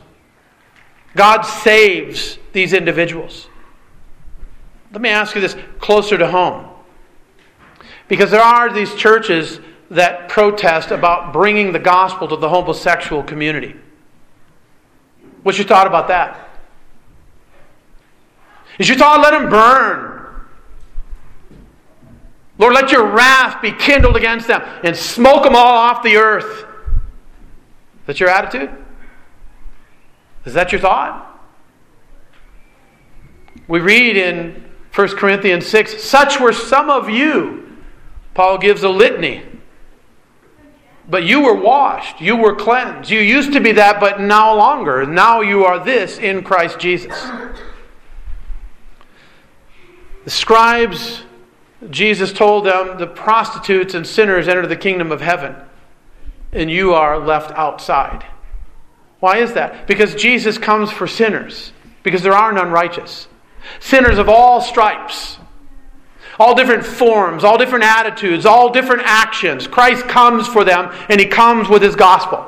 God 1.16 1.44
saves 1.44 2.38
these 2.52 2.74
individuals. 2.74 3.48
Let 4.92 5.02
me 5.02 5.10
ask 5.10 5.36
you 5.36 5.42
this 5.42 5.56
closer 5.80 6.18
to 6.18 6.28
home. 6.28 6.68
Because 8.08 8.32
there 8.32 8.42
are 8.42 8.74
these 8.74 8.94
churches 8.96 9.60
that 9.92 10.30
protest 10.30 10.92
about 10.92 11.32
bringing 11.32 11.72
the 11.72 11.80
gospel 11.80 12.28
to 12.28 12.36
the 12.36 12.50
homosexual 12.50 13.24
community. 13.24 13.76
What's 15.44 15.58
your 15.58 15.68
thought 15.68 15.88
about 15.88 16.08
that? 16.08 16.50
Is 18.78 18.88
your 18.88 18.98
thought 18.98 19.22
let 19.22 19.32
them 19.32 19.50
burn? 19.50 20.19
Lord, 22.60 22.74
let 22.74 22.92
your 22.92 23.08
wrath 23.08 23.62
be 23.62 23.72
kindled 23.72 24.18
against 24.18 24.48
them 24.48 24.62
and 24.84 24.96
smoke 24.96 25.44
them 25.44 25.56
all 25.56 25.78
off 25.78 26.04
the 26.04 26.18
earth. 26.18 26.66
Is 28.02 28.06
that 28.06 28.20
your 28.20 28.30
attitude? 28.30 28.70
Is 30.46 30.54
that 30.54 30.72
your 30.72 30.82
thought? 30.82 31.26
We 33.68 33.80
read 33.80 34.18
in 34.18 34.66
1 34.94 35.08
Corinthians 35.16 35.66
6 35.68 36.04
Such 36.04 36.40
were 36.40 36.52
some 36.52 36.90
of 36.90 37.10
you, 37.10 37.78
Paul 38.34 38.58
gives 38.58 38.84
a 38.84 38.90
litany. 38.90 39.44
But 41.10 41.24
you 41.24 41.42
were 41.42 41.56
washed, 41.56 42.22
you 42.22 42.36
were 42.36 42.56
cleansed. 42.56 43.10
You 43.10 43.22
used 43.22 43.54
to 43.54 43.60
be 43.60 43.72
that, 43.72 44.00
but 44.00 44.20
now 44.20 44.54
longer. 44.54 45.06
Now 45.06 45.42
you 45.42 45.66
are 45.66 45.84
this 45.84 46.20
in 46.20 46.44
Christ 46.44 46.78
Jesus. 46.78 47.16
The 50.26 50.30
scribes, 50.30 51.24
Jesus 51.90 52.34
told 52.34 52.66
them, 52.66 52.98
the 52.98 53.08
prostitutes 53.08 53.94
and 53.94 54.06
sinners 54.06 54.48
enter 54.48 54.68
the 54.68 54.76
kingdom 54.76 55.12
of 55.12 55.22
heaven, 55.22 55.56
and 56.52 56.70
you 56.70 56.94
are 56.94 57.18
left 57.18 57.52
outside. 57.52 58.26
Why 59.20 59.38
is 59.38 59.54
that? 59.54 59.88
Because 59.88 60.16
Jesus 60.16 60.58
comes 60.58 60.92
for 60.92 61.08
sinners, 61.08 61.72
because 62.04 62.22
there 62.22 62.34
are 62.34 62.52
none 62.52 62.72
righteous. 62.72 63.28
Sinners 63.80 64.18
of 64.18 64.30
all 64.30 64.62
stripes, 64.62 65.38
all 66.40 66.56
different 66.56 66.86
forms, 66.86 67.44
all 67.44 67.58
different 67.58 67.84
attitudes, 67.84 68.46
all 68.46 68.72
different 68.72 69.04
actions. 69.06 69.68
Christ 69.68 70.08
comes 70.08 70.48
for 70.48 70.64
them, 70.64 70.94
and 71.10 71.20
He 71.20 71.28
comes 71.28 71.70
with 71.70 71.82
His 71.82 71.96
gospel. 71.96 72.46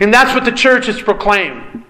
And 0.00 0.12
that's 0.12 0.34
what 0.34 0.44
the 0.44 0.52
church 0.52 0.88
is 0.88 1.00
proclaimed 1.00 1.84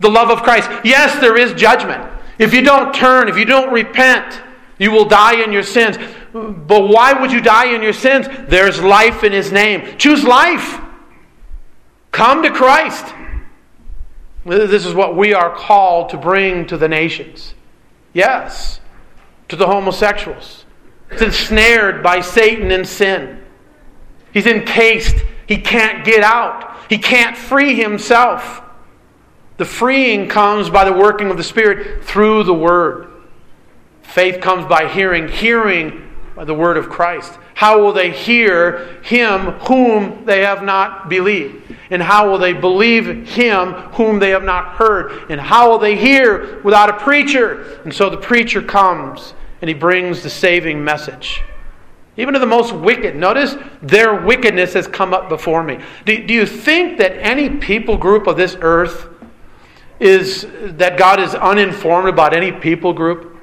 the 0.00 0.08
love 0.08 0.30
of 0.30 0.42
Christ. 0.42 0.68
Yes, 0.82 1.20
there 1.20 1.36
is 1.36 1.52
judgment. 1.52 2.02
If 2.38 2.54
you 2.54 2.62
don't 2.62 2.94
turn, 2.94 3.28
if 3.28 3.36
you 3.36 3.44
don't 3.44 3.70
repent, 3.70 4.40
you 4.78 4.90
will 4.90 5.04
die 5.04 5.42
in 5.42 5.52
your 5.52 5.62
sins. 5.62 5.98
But 6.32 6.88
why 6.88 7.12
would 7.12 7.32
you 7.32 7.40
die 7.40 7.74
in 7.74 7.82
your 7.82 7.92
sins? 7.92 8.26
There's 8.48 8.80
life 8.80 9.24
in 9.24 9.32
His 9.32 9.50
name. 9.50 9.98
Choose 9.98 10.24
life. 10.24 10.80
Come 12.12 12.42
to 12.42 12.50
Christ. 12.50 13.14
This 14.44 14.86
is 14.86 14.94
what 14.94 15.16
we 15.16 15.34
are 15.34 15.54
called 15.54 16.10
to 16.10 16.16
bring 16.16 16.66
to 16.66 16.76
the 16.76 16.88
nations. 16.88 17.54
Yes, 18.12 18.80
to 19.48 19.56
the 19.56 19.66
homosexuals, 19.66 20.64
He's 21.10 21.22
ensnared 21.22 22.02
by 22.02 22.20
Satan 22.20 22.70
and 22.70 22.86
sin. 22.86 23.42
He's 24.32 24.46
encased. 24.46 25.16
He 25.46 25.56
can't 25.56 26.04
get 26.04 26.22
out. 26.22 26.78
He 26.88 26.98
can't 26.98 27.36
free 27.36 27.74
himself. 27.74 28.62
The 29.56 29.64
freeing 29.64 30.28
comes 30.28 30.70
by 30.70 30.84
the 30.84 30.92
working 30.92 31.30
of 31.30 31.36
the 31.36 31.44
Spirit 31.44 32.04
through 32.04 32.44
the 32.44 32.54
Word. 32.54 33.10
Faith 34.02 34.40
comes 34.40 34.66
by 34.66 34.88
hearing, 34.88 35.28
hearing 35.28 36.09
by 36.40 36.44
the 36.46 36.54
Word 36.54 36.78
of 36.78 36.88
Christ. 36.88 37.38
How 37.52 37.78
will 37.78 37.92
they 37.92 38.10
hear 38.10 38.98
him 39.02 39.50
whom 39.68 40.24
they 40.24 40.40
have 40.40 40.62
not 40.62 41.10
believed? 41.10 41.76
And 41.90 42.02
how 42.02 42.30
will 42.30 42.38
they 42.38 42.54
believe 42.54 43.28
him 43.28 43.74
whom 43.92 44.18
they 44.18 44.30
have 44.30 44.42
not 44.42 44.76
heard? 44.76 45.30
And 45.30 45.38
how 45.38 45.68
will 45.68 45.78
they 45.78 45.96
hear 45.96 46.62
without 46.62 46.88
a 46.88 46.94
preacher? 46.94 47.82
And 47.84 47.92
so 47.92 48.08
the 48.08 48.16
preacher 48.16 48.62
comes 48.62 49.34
and 49.60 49.68
he 49.68 49.74
brings 49.74 50.22
the 50.22 50.30
saving 50.30 50.82
message. 50.82 51.42
Even 52.16 52.32
to 52.32 52.40
the 52.40 52.46
most 52.46 52.72
wicked. 52.72 53.16
Notice 53.16 53.56
their 53.82 54.14
wickedness 54.24 54.72
has 54.72 54.88
come 54.88 55.12
up 55.12 55.28
before 55.28 55.62
me. 55.62 55.78
Do, 56.06 56.26
do 56.26 56.32
you 56.32 56.46
think 56.46 56.96
that 56.96 57.12
any 57.18 57.50
people 57.58 57.98
group 57.98 58.26
of 58.26 58.38
this 58.38 58.56
earth 58.62 59.08
is 59.98 60.46
that 60.78 60.96
God 60.96 61.20
is 61.20 61.34
uninformed 61.34 62.08
about 62.08 62.32
any 62.32 62.50
people 62.50 62.94
group? 62.94 63.39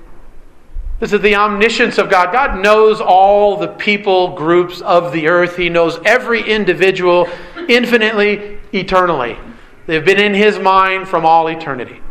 This 1.00 1.14
is 1.14 1.22
the 1.22 1.36
omniscience 1.36 2.00
of 2.00 2.10
God. 2.10 2.32
God 2.32 2.60
knows 2.60 3.00
all 3.00 3.58
the 3.58 3.68
people 3.68 4.36
groups 4.36 4.82
of 4.82 5.12
the 5.12 5.28
earth. 5.28 5.56
He 5.56 5.70
knows 5.70 6.00
every 6.06 6.42
individual 6.42 7.30
infinitely, 7.70 8.58
eternally. 8.74 9.38
They've 9.86 10.04
been 10.04 10.20
in 10.20 10.34
His 10.34 10.58
mind 10.58 11.08
from 11.08 11.26
all 11.26 11.48
eternity. 11.48 12.02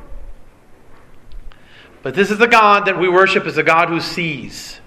But 2.03 2.15
this 2.15 2.31
is 2.31 2.39
the 2.39 2.47
God 2.47 2.87
that 2.87 2.99
we 2.99 3.09
worship 3.09 3.47
as 3.47 3.59
a 3.59 3.65
God 3.65 3.89
who 3.89 4.01
sees. 4.01 4.81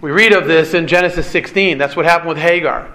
We 0.00 0.12
read 0.12 0.32
of 0.32 0.46
this 0.46 0.72
in 0.74 0.86
Genesis 0.86 1.26
16. 1.26 1.78
That's 1.78 1.96
what 1.96 2.04
happened 2.04 2.28
with 2.28 2.38
Hagar. 2.38 2.92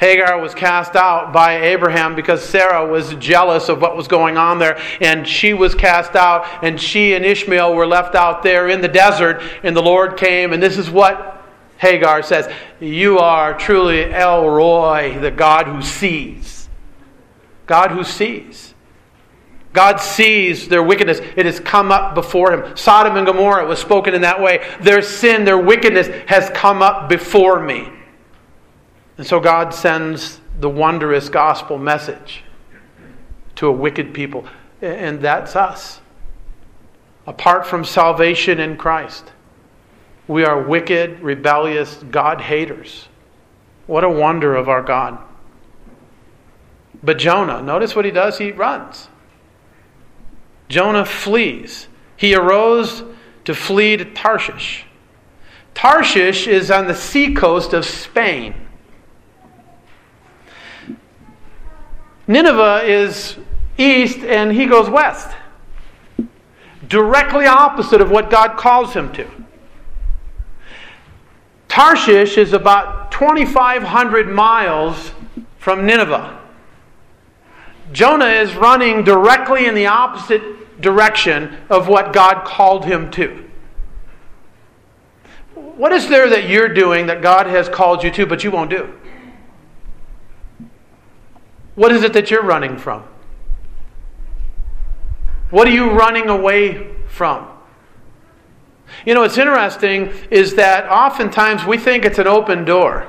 Hagar 0.00 0.40
was 0.40 0.54
cast 0.54 0.96
out 0.96 1.30
by 1.30 1.60
Abraham 1.60 2.14
because 2.14 2.42
Sarah 2.42 2.90
was 2.90 3.14
jealous 3.16 3.68
of 3.68 3.82
what 3.82 3.98
was 3.98 4.08
going 4.08 4.38
on 4.38 4.58
there, 4.58 4.80
and 4.98 5.28
she 5.28 5.52
was 5.52 5.74
cast 5.74 6.16
out, 6.16 6.46
and 6.64 6.80
she 6.80 7.12
and 7.12 7.22
Ishmael 7.22 7.74
were 7.74 7.86
left 7.86 8.14
out 8.14 8.42
there 8.42 8.70
in 8.70 8.80
the 8.80 8.88
desert, 8.88 9.42
and 9.62 9.76
the 9.76 9.82
Lord 9.82 10.16
came, 10.16 10.54
and 10.54 10.62
this 10.62 10.78
is 10.78 10.90
what 10.90 11.44
Hagar 11.76 12.22
says 12.22 12.50
You 12.80 13.18
are 13.18 13.52
truly 13.52 14.10
El 14.10 14.48
Roi, 14.48 15.18
the 15.20 15.30
God 15.30 15.66
who 15.66 15.82
sees. 15.82 16.70
God 17.66 17.90
who 17.90 18.02
sees. 18.02 18.72
God 19.74 19.98
sees 20.00 20.66
their 20.66 20.82
wickedness. 20.82 21.20
It 21.36 21.44
has 21.44 21.60
come 21.60 21.92
up 21.92 22.14
before 22.14 22.52
him. 22.52 22.74
Sodom 22.74 23.18
and 23.18 23.26
Gomorrah 23.26 23.66
was 23.66 23.78
spoken 23.78 24.14
in 24.14 24.22
that 24.22 24.40
way. 24.40 24.66
Their 24.80 25.02
sin, 25.02 25.44
their 25.44 25.58
wickedness 25.58 26.08
has 26.26 26.48
come 26.54 26.80
up 26.80 27.10
before 27.10 27.60
me. 27.60 27.99
And 29.20 29.26
so 29.26 29.38
God 29.38 29.74
sends 29.74 30.40
the 30.60 30.70
wondrous 30.70 31.28
gospel 31.28 31.76
message 31.76 32.42
to 33.56 33.66
a 33.66 33.70
wicked 33.70 34.14
people. 34.14 34.46
And 34.80 35.20
that's 35.20 35.54
us. 35.54 36.00
Apart 37.26 37.66
from 37.66 37.84
salvation 37.84 38.58
in 38.58 38.78
Christ, 38.78 39.30
we 40.26 40.42
are 40.42 40.62
wicked, 40.62 41.20
rebellious, 41.20 42.02
God 42.10 42.40
haters. 42.40 43.08
What 43.86 44.04
a 44.04 44.08
wonder 44.08 44.56
of 44.56 44.70
our 44.70 44.80
God. 44.80 45.18
But 47.02 47.18
Jonah, 47.18 47.60
notice 47.60 47.94
what 47.94 48.06
he 48.06 48.10
does? 48.10 48.38
He 48.38 48.52
runs. 48.52 49.10
Jonah 50.70 51.04
flees. 51.04 51.88
He 52.16 52.34
arose 52.34 53.04
to 53.44 53.54
flee 53.54 53.98
to 53.98 54.06
Tarshish. 54.06 54.86
Tarshish 55.74 56.46
is 56.46 56.70
on 56.70 56.86
the 56.86 56.94
seacoast 56.94 57.74
of 57.74 57.84
Spain. 57.84 58.54
Nineveh 62.30 62.82
is 62.84 63.36
east 63.76 64.18
and 64.18 64.52
he 64.52 64.66
goes 64.66 64.88
west. 64.88 65.36
Directly 66.86 67.46
opposite 67.46 68.00
of 68.00 68.12
what 68.12 68.30
God 68.30 68.56
calls 68.56 68.94
him 68.94 69.12
to. 69.14 69.28
Tarshish 71.66 72.38
is 72.38 72.52
about 72.52 73.10
2,500 73.10 74.28
miles 74.28 75.10
from 75.58 75.84
Nineveh. 75.84 76.38
Jonah 77.90 78.26
is 78.26 78.54
running 78.54 79.02
directly 79.02 79.66
in 79.66 79.74
the 79.74 79.86
opposite 79.86 80.80
direction 80.80 81.58
of 81.68 81.88
what 81.88 82.12
God 82.12 82.44
called 82.44 82.84
him 82.84 83.10
to. 83.10 83.44
What 85.56 85.90
is 85.90 86.08
there 86.08 86.30
that 86.30 86.48
you're 86.48 86.72
doing 86.72 87.06
that 87.06 87.22
God 87.22 87.48
has 87.48 87.68
called 87.68 88.04
you 88.04 88.12
to, 88.12 88.24
but 88.24 88.44
you 88.44 88.52
won't 88.52 88.70
do? 88.70 88.99
What 91.80 91.92
is 91.92 92.02
it 92.02 92.12
that 92.12 92.30
you're 92.30 92.42
running 92.42 92.76
from? 92.76 93.04
What 95.48 95.66
are 95.66 95.70
you 95.70 95.92
running 95.92 96.28
away 96.28 96.94
from? 97.08 97.48
You 99.06 99.14
know, 99.14 99.22
what's 99.22 99.38
interesting 99.38 100.12
is 100.30 100.56
that 100.56 100.90
oftentimes 100.90 101.64
we 101.64 101.78
think 101.78 102.04
it's 102.04 102.18
an 102.18 102.26
open 102.26 102.66
door. 102.66 103.08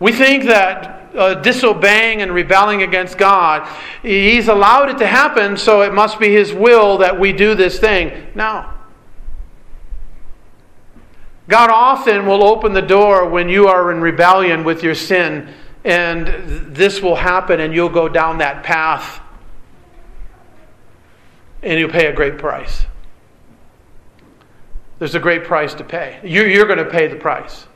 We 0.00 0.12
think 0.12 0.44
that 0.44 1.16
uh, 1.16 1.34
disobeying 1.36 2.20
and 2.20 2.30
rebelling 2.30 2.82
against 2.82 3.16
God. 3.16 3.66
He's 4.02 4.48
allowed 4.48 4.90
it 4.90 4.98
to 4.98 5.06
happen, 5.06 5.56
so 5.56 5.80
it 5.80 5.94
must 5.94 6.20
be 6.20 6.30
His 6.30 6.52
will 6.52 6.98
that 6.98 7.18
we 7.18 7.32
do 7.32 7.54
this 7.54 7.78
thing. 7.78 8.26
No. 8.34 8.68
God 11.48 11.70
often 11.70 12.26
will 12.26 12.44
open 12.44 12.74
the 12.74 12.82
door 12.82 13.26
when 13.30 13.48
you 13.48 13.66
are 13.66 13.90
in 13.92 14.02
rebellion 14.02 14.62
with 14.62 14.82
your 14.82 14.94
sin, 14.94 15.54
and 15.84 16.74
this 16.74 17.00
will 17.00 17.16
happen, 17.16 17.60
and 17.60 17.74
you'll 17.74 17.88
go 17.88 18.08
down 18.08 18.38
that 18.38 18.62
path, 18.62 19.20
and 21.62 21.78
you'll 21.78 21.90
pay 21.90 22.06
a 22.06 22.12
great 22.12 22.38
price. 22.38 22.86
There's 24.98 25.14
a 25.16 25.20
great 25.20 25.44
price 25.44 25.74
to 25.74 25.84
pay. 25.84 26.20
You're, 26.22 26.48
you're 26.48 26.66
going 26.66 26.78
to 26.78 26.84
pay 26.84 27.08
the 27.08 27.16
price. 27.16 27.66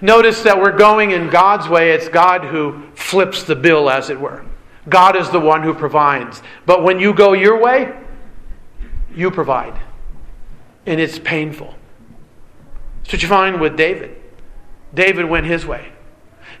Notice 0.00 0.42
that 0.42 0.60
we're 0.60 0.76
going 0.76 1.10
in 1.10 1.28
God's 1.28 1.68
way. 1.68 1.90
It's 1.90 2.08
God 2.08 2.44
who 2.44 2.82
flips 2.94 3.42
the 3.42 3.56
bill, 3.56 3.90
as 3.90 4.10
it 4.10 4.20
were. 4.20 4.44
God 4.88 5.16
is 5.16 5.28
the 5.30 5.40
one 5.40 5.62
who 5.62 5.74
provides. 5.74 6.42
But 6.66 6.84
when 6.84 7.00
you 7.00 7.12
go 7.12 7.32
your 7.32 7.60
way, 7.60 7.92
you 9.14 9.30
provide. 9.30 9.78
And 10.86 11.00
it's 11.00 11.18
painful. 11.18 11.74
That's 13.02 13.14
what 13.14 13.22
you 13.22 13.28
find 13.28 13.60
with 13.60 13.76
David. 13.76 14.16
David 14.94 15.26
went 15.26 15.46
his 15.46 15.66
way. 15.66 15.92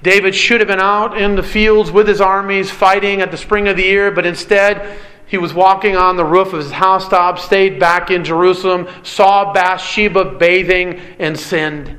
David 0.02 0.34
should 0.34 0.60
have 0.60 0.68
been 0.68 0.80
out 0.80 1.18
in 1.18 1.36
the 1.36 1.42
fields 1.42 1.90
with 1.90 2.08
his 2.08 2.20
armies 2.20 2.70
fighting 2.70 3.20
at 3.20 3.30
the 3.30 3.36
spring 3.36 3.68
of 3.68 3.76
the 3.76 3.82
year, 3.82 4.10
but 4.10 4.24
instead 4.24 4.98
he 5.26 5.38
was 5.38 5.54
walking 5.54 5.94
on 5.96 6.16
the 6.16 6.24
roof 6.24 6.52
of 6.52 6.60
his 6.60 6.72
housetop, 6.72 7.38
stayed 7.38 7.78
back 7.78 8.10
in 8.10 8.24
Jerusalem, 8.24 8.88
saw 9.02 9.52
Bathsheba 9.52 10.36
bathing, 10.38 10.98
and 11.18 11.38
sinned. 11.38 11.98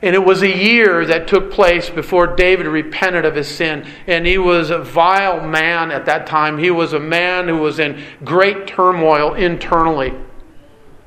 And 0.00 0.14
it 0.14 0.22
was 0.22 0.42
a 0.42 0.54
year 0.54 1.06
that 1.06 1.26
took 1.26 1.50
place 1.50 1.88
before 1.88 2.26
David 2.26 2.66
repented 2.66 3.24
of 3.24 3.34
his 3.34 3.48
sin. 3.48 3.88
And 4.06 4.26
he 4.26 4.36
was 4.36 4.68
a 4.68 4.78
vile 4.78 5.40
man 5.40 5.90
at 5.90 6.04
that 6.04 6.26
time. 6.26 6.58
He 6.58 6.70
was 6.70 6.92
a 6.92 7.00
man 7.00 7.48
who 7.48 7.56
was 7.56 7.78
in 7.78 8.04
great 8.22 8.66
turmoil 8.66 9.32
internally. 9.32 10.12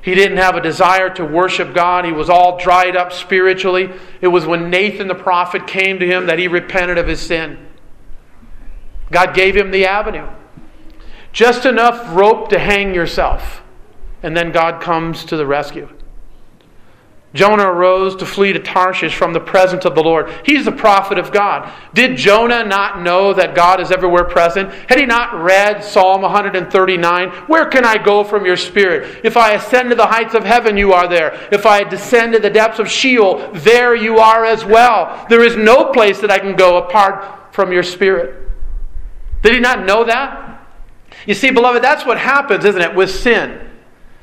He 0.08 0.14
didn't 0.14 0.38
have 0.38 0.56
a 0.56 0.62
desire 0.62 1.10
to 1.16 1.24
worship 1.26 1.74
God. 1.74 2.06
He 2.06 2.12
was 2.12 2.30
all 2.30 2.56
dried 2.56 2.96
up 2.96 3.12
spiritually. 3.12 3.90
It 4.22 4.28
was 4.28 4.46
when 4.46 4.70
Nathan 4.70 5.06
the 5.06 5.14
prophet 5.14 5.66
came 5.66 5.98
to 5.98 6.06
him 6.06 6.24
that 6.28 6.38
he 6.38 6.48
repented 6.48 6.96
of 6.96 7.06
his 7.06 7.20
sin. 7.20 7.58
God 9.10 9.34
gave 9.34 9.54
him 9.54 9.70
the 9.70 9.84
avenue. 9.84 10.26
Just 11.30 11.66
enough 11.66 12.16
rope 12.16 12.48
to 12.48 12.58
hang 12.58 12.94
yourself. 12.94 13.62
And 14.22 14.34
then 14.34 14.50
God 14.50 14.80
comes 14.80 15.26
to 15.26 15.36
the 15.36 15.46
rescue. 15.46 15.90
Jonah 17.34 17.70
arose 17.70 18.16
to 18.16 18.24
flee 18.24 18.54
to 18.54 18.58
Tarshish 18.58 19.14
from 19.14 19.34
the 19.34 19.40
presence 19.40 19.84
of 19.84 19.94
the 19.94 20.02
Lord. 20.02 20.32
He's 20.46 20.64
the 20.64 20.72
prophet 20.72 21.18
of 21.18 21.30
God. 21.30 21.70
Did 21.92 22.16
Jonah 22.16 22.64
not 22.64 23.02
know 23.02 23.34
that 23.34 23.54
God 23.54 23.80
is 23.80 23.90
everywhere 23.90 24.24
present? 24.24 24.72
Had 24.88 24.98
he 24.98 25.04
not 25.04 25.34
read 25.34 25.84
Psalm 25.84 26.22
139? 26.22 27.28
Where 27.46 27.66
can 27.66 27.84
I 27.84 28.02
go 28.02 28.24
from 28.24 28.46
your 28.46 28.56
spirit? 28.56 29.20
If 29.24 29.36
I 29.36 29.52
ascend 29.52 29.90
to 29.90 29.96
the 29.96 30.06
heights 30.06 30.32
of 30.32 30.44
heaven, 30.44 30.78
you 30.78 30.94
are 30.94 31.06
there. 31.06 31.38
If 31.52 31.66
I 31.66 31.84
descend 31.84 32.32
to 32.32 32.38
the 32.38 32.48
depths 32.48 32.78
of 32.78 32.90
Sheol, 32.90 33.50
there 33.52 33.94
you 33.94 34.18
are 34.18 34.46
as 34.46 34.64
well. 34.64 35.26
There 35.28 35.44
is 35.44 35.54
no 35.54 35.92
place 35.92 36.20
that 36.20 36.30
I 36.30 36.38
can 36.38 36.56
go 36.56 36.78
apart 36.78 37.52
from 37.52 37.72
your 37.72 37.82
spirit. 37.82 38.48
Did 39.42 39.52
he 39.52 39.60
not 39.60 39.84
know 39.84 40.04
that? 40.04 40.66
You 41.26 41.34
see, 41.34 41.50
beloved, 41.50 41.84
that's 41.84 42.06
what 42.06 42.16
happens, 42.16 42.64
isn't 42.64 42.80
it, 42.80 42.94
with 42.94 43.10
sin? 43.10 43.68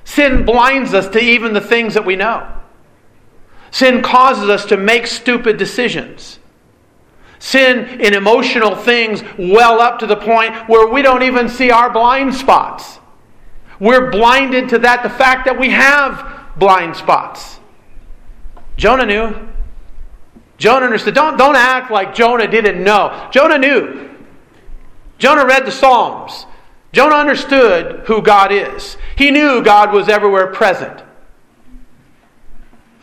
Sin 0.06 0.44
blinds 0.44 0.94
us 0.96 1.08
to 1.10 1.20
even 1.20 1.54
the 1.54 1.62
things 1.62 1.94
that 1.94 2.06
we 2.06 2.16
know. 2.16 2.52
Sin 3.76 4.02
causes 4.02 4.48
us 4.48 4.64
to 4.68 4.78
make 4.78 5.06
stupid 5.06 5.58
decisions. 5.58 6.40
Sin 7.40 8.00
in 8.00 8.14
emotional 8.14 8.74
things 8.74 9.22
well 9.38 9.82
up 9.82 10.00
to 10.00 10.08
the 10.08 10.16
point 10.16 10.56
where 10.70 10.88
we 10.88 11.02
don't 11.02 11.24
even 11.24 11.50
see 11.50 11.72
our 11.72 11.92
blind 11.92 12.34
spots. 12.34 13.00
We're 13.82 14.12
blinded 14.12 14.70
to 14.70 14.80
that, 14.80 15.04
the 15.04 15.10
fact 15.10 15.44
that 15.44 15.60
we 15.60 15.72
have 15.72 16.54
blind 16.56 16.96
spots. 16.96 17.60
Jonah 18.78 19.06
knew. 19.06 19.36
Jonah 20.58 20.86
understood. 20.86 21.14
Don't, 21.14 21.36
don't 21.36 21.58
act 21.58 21.92
like 21.92 22.16
Jonah 22.16 22.48
didn't 22.48 22.82
know. 22.82 23.28
Jonah 23.34 23.58
knew. 23.58 24.10
Jonah 25.18 25.46
read 25.46 25.66
the 25.66 25.72
Psalms. 25.74 26.46
Jonah 26.94 27.16
understood 27.16 28.06
who 28.06 28.22
God 28.22 28.54
is. 28.54 28.96
He 29.18 29.32
knew 29.32 29.62
God 29.62 29.92
was 29.92 30.08
everywhere 30.08 30.48
present. 30.48 31.04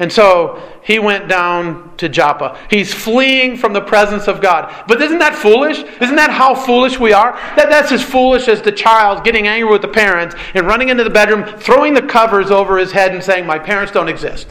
And 0.02 0.12
so 0.12 0.60
he 0.82 0.98
went 0.98 1.28
down 1.28 1.96
to 1.98 2.08
Joppa. 2.08 2.58
He's 2.68 2.92
fleeing 2.92 3.56
from 3.56 3.72
the 3.72 3.80
presence 3.80 4.26
of 4.26 4.40
God. 4.40 4.84
But 4.88 5.00
isn't 5.00 5.20
that 5.20 5.32
foolish? 5.32 5.78
Isn't 6.00 6.16
that 6.16 6.32
how 6.32 6.56
foolish 6.56 6.98
we 6.98 7.12
are? 7.12 7.34
That, 7.54 7.70
that's 7.70 7.92
as 7.92 8.02
foolish 8.02 8.48
as 8.48 8.60
the 8.62 8.72
child 8.72 9.22
getting 9.22 9.46
angry 9.46 9.70
with 9.70 9.80
the 9.80 9.86
parents 9.86 10.34
and 10.54 10.66
running 10.66 10.88
into 10.88 11.04
the 11.04 11.10
bedroom, 11.10 11.44
throwing 11.44 11.94
the 11.94 12.02
covers 12.02 12.50
over 12.50 12.78
his 12.78 12.90
head 12.90 13.14
and 13.14 13.22
saying, 13.22 13.46
My 13.46 13.60
parents 13.60 13.92
don't 13.92 14.08
exist. 14.08 14.48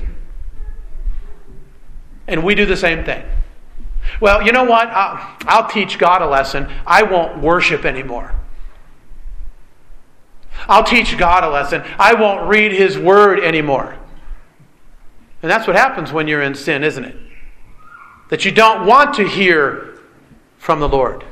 And 2.30 2.46
we 2.46 2.56
do 2.56 2.66
the 2.66 2.78
same 2.78 3.04
thing. 3.04 3.22
Well, 4.22 4.42
you 4.44 4.54
know 4.54 4.64
what? 4.64 4.88
I'll, 4.88 5.38
I'll 5.48 5.70
teach 5.70 6.00
God 6.00 6.22
a 6.22 6.28
lesson. 6.28 6.72
I 6.88 7.04
won't 7.04 7.42
worship 7.42 7.84
anymore. 7.84 8.34
I'll 10.70 10.86
teach 10.86 11.18
God 11.18 11.44
a 11.44 11.50
lesson. 11.50 11.84
I 12.00 12.14
won't 12.14 12.48
read 12.48 12.72
His 12.72 12.98
Word 12.98 13.42
anymore. 13.42 13.98
And 15.42 15.50
that's 15.50 15.68
what 15.68 15.76
happens 15.76 16.12
when 16.12 16.28
you're 16.28 16.42
in 16.42 16.56
sin, 16.56 16.84
isn't 16.84 17.04
it? 17.04 17.16
That 18.30 18.46
you 18.46 18.52
don't 18.52 18.86
want 18.86 19.16
to 19.16 19.28
hear 19.28 20.00
from 20.58 20.80
the 20.80 20.88
Lord. 20.88 21.26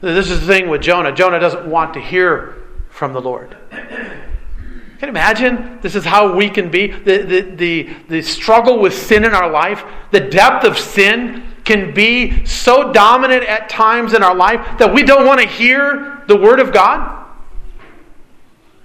This 0.00 0.30
is 0.30 0.40
the 0.40 0.46
thing 0.46 0.68
with 0.68 0.82
Jonah. 0.82 1.12
Jonah 1.12 1.40
doesn't 1.40 1.66
want 1.66 1.94
to 1.94 2.00
hear 2.00 2.62
from 2.90 3.12
the 3.12 3.20
Lord. 3.20 3.56
Can 3.70 5.06
you 5.06 5.08
imagine? 5.08 5.78
This 5.80 5.94
is 5.94 6.04
how 6.04 6.34
we 6.34 6.50
can 6.50 6.70
be. 6.70 6.88
The, 6.88 7.18
the, 7.18 7.40
the, 7.40 7.96
the 8.08 8.22
struggle 8.22 8.80
with 8.80 8.92
sin 8.92 9.24
in 9.24 9.32
our 9.32 9.48
life, 9.48 9.84
the 10.10 10.20
depth 10.20 10.64
of 10.64 10.76
sin 10.76 11.44
can 11.64 11.94
be 11.94 12.44
so 12.44 12.92
dominant 12.92 13.44
at 13.44 13.68
times 13.68 14.12
in 14.12 14.24
our 14.24 14.34
life 14.34 14.78
that 14.78 14.92
we 14.92 15.04
don't 15.04 15.24
want 15.24 15.40
to 15.40 15.46
hear 15.46 16.24
the 16.26 16.36
Word 16.36 16.58
of 16.58 16.72
God. 16.72 17.26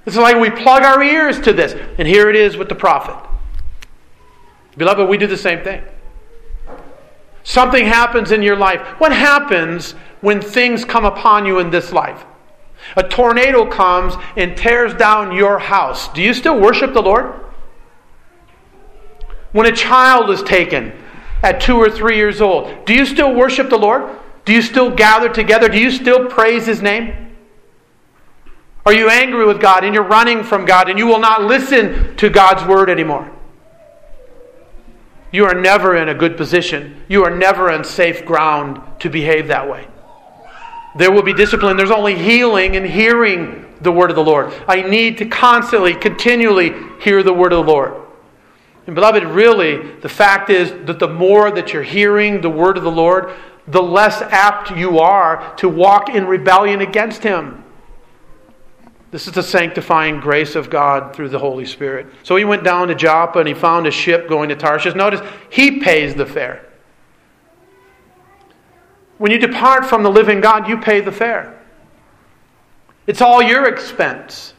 It's 0.06 0.16
like 0.16 0.36
we 0.36 0.50
plug 0.50 0.84
our 0.84 1.02
ears 1.02 1.40
to 1.42 1.54
this. 1.54 1.74
And 1.98 2.08
here 2.08 2.30
it 2.30 2.36
is 2.36 2.58
with 2.58 2.70
the 2.70 2.76
prophet. 2.76 3.23
Beloved, 4.78 5.08
we 5.08 5.18
do 5.18 5.28
the 5.28 5.38
same 5.38 5.64
thing. 5.64 5.84
Something 7.44 7.86
happens 7.86 8.32
in 8.32 8.42
your 8.42 8.56
life. 8.56 8.82
What 9.00 9.12
happens 9.12 9.92
when 10.22 10.42
things 10.42 10.86
come 10.86 11.06
upon 11.06 11.46
you 11.46 11.60
in 11.60 11.70
this 11.70 11.92
life? 11.92 12.26
A 12.96 13.04
tornado 13.04 13.66
comes 13.66 14.16
and 14.36 14.58
tears 14.58 14.94
down 14.94 15.36
your 15.36 15.60
house. 15.60 16.12
Do 16.14 16.22
you 16.22 16.34
still 16.34 16.60
worship 16.60 16.94
the 16.94 17.02
Lord? 17.02 17.34
When 19.52 19.68
a 19.68 19.76
child 19.76 20.30
is 20.30 20.42
taken 20.44 20.94
at 21.44 21.62
two 21.62 21.76
or 21.76 21.90
three 21.90 22.16
years 22.16 22.42
old, 22.42 22.86
do 22.86 22.94
you 22.94 23.06
still 23.06 23.34
worship 23.34 23.70
the 23.70 23.78
Lord? 23.78 24.20
Do 24.46 24.54
you 24.54 24.62
still 24.62 24.90
gather 24.90 25.30
together? 25.30 25.70
Do 25.70 25.80
you 25.80 25.92
still 25.92 26.28
praise 26.28 26.66
His 26.66 26.82
name? 26.82 27.36
Are 28.86 28.94
you 28.94 29.10
angry 29.10 29.46
with 29.46 29.62
God 29.62 29.86
and 29.86 29.94
you're 29.94 30.04
running 30.04 30.44
from 30.44 30.66
God 30.66 30.90
and 30.90 31.00
you 31.00 31.08
will 31.08 31.20
not 31.20 31.44
listen 31.44 32.16
to 32.18 32.30
God's 32.30 32.68
word 32.68 32.90
anymore? 32.90 33.33
You 35.34 35.46
are 35.46 35.56
never 35.56 35.98
in 35.98 36.10
a 36.10 36.14
good 36.14 36.38
position. 36.38 37.02
You 37.10 37.26
are 37.26 37.36
never 37.36 37.72
on 37.72 37.84
safe 37.84 38.24
ground 38.24 38.80
to 39.00 39.10
behave 39.10 39.48
that 39.48 39.68
way. 39.68 39.88
There 40.96 41.12
will 41.12 41.24
be 41.24 41.34
discipline. 41.34 41.76
There's 41.76 41.90
only 41.90 42.16
healing 42.16 42.76
in 42.76 42.86
hearing 42.86 43.66
the 43.82 43.92
word 43.92 44.12
of 44.12 44.16
the 44.16 44.24
Lord. 44.24 44.54
I 44.68 44.84
need 44.84 45.18
to 45.18 45.26
constantly, 45.26 45.96
continually 45.96 46.72
hear 47.02 47.24
the 47.24 47.34
word 47.34 47.52
of 47.52 47.66
the 47.66 47.72
Lord. 47.72 47.96
And 48.86 48.94
beloved, 48.94 49.24
really, 49.24 49.96
the 50.02 50.10
fact 50.10 50.52
is 50.52 50.70
that 50.86 51.00
the 51.00 51.08
more 51.08 51.50
that 51.50 51.74
you're 51.74 51.82
hearing 51.82 52.42
the 52.42 52.50
word 52.50 52.78
of 52.78 52.84
the 52.84 52.92
Lord, 52.92 53.34
the 53.68 53.82
less 53.82 54.22
apt 54.22 54.70
you 54.78 55.00
are 55.00 55.56
to 55.56 55.68
walk 55.68 56.10
in 56.10 56.28
rebellion 56.28 56.82
against 56.82 57.24
Him. 57.24 57.63
This 59.14 59.28
is 59.28 59.34
the 59.34 59.44
sanctifying 59.44 60.20
grace 60.20 60.56
of 60.56 60.72
God 60.72 61.16
through 61.16 61.30
the 61.30 61.38
Holy 61.38 61.68
Spirit. 61.68 62.08
So 62.24 62.36
he 62.36 62.46
went 62.46 62.64
down 62.64 62.88
to 62.88 62.96
Joppa 62.96 63.38
and 63.38 63.48
he 63.48 63.54
found 63.54 63.86
a 63.86 63.92
ship 63.92 64.28
going 64.28 64.50
to 64.50 64.56
Tarshish. 64.56 64.96
Notice, 64.96 65.22
he 65.52 65.80
pays 65.82 66.16
the 66.16 66.26
fare. 66.26 66.66
When 69.20 69.32
you 69.32 69.38
depart 69.38 69.86
from 69.86 70.02
the 70.02 70.10
living 70.10 70.42
God, 70.42 70.68
you 70.68 70.80
pay 70.80 71.00
the 71.00 71.12
fare. 71.12 71.62
It's 73.06 73.22
all 73.22 73.44
your 73.44 73.68
expense. 73.68 74.56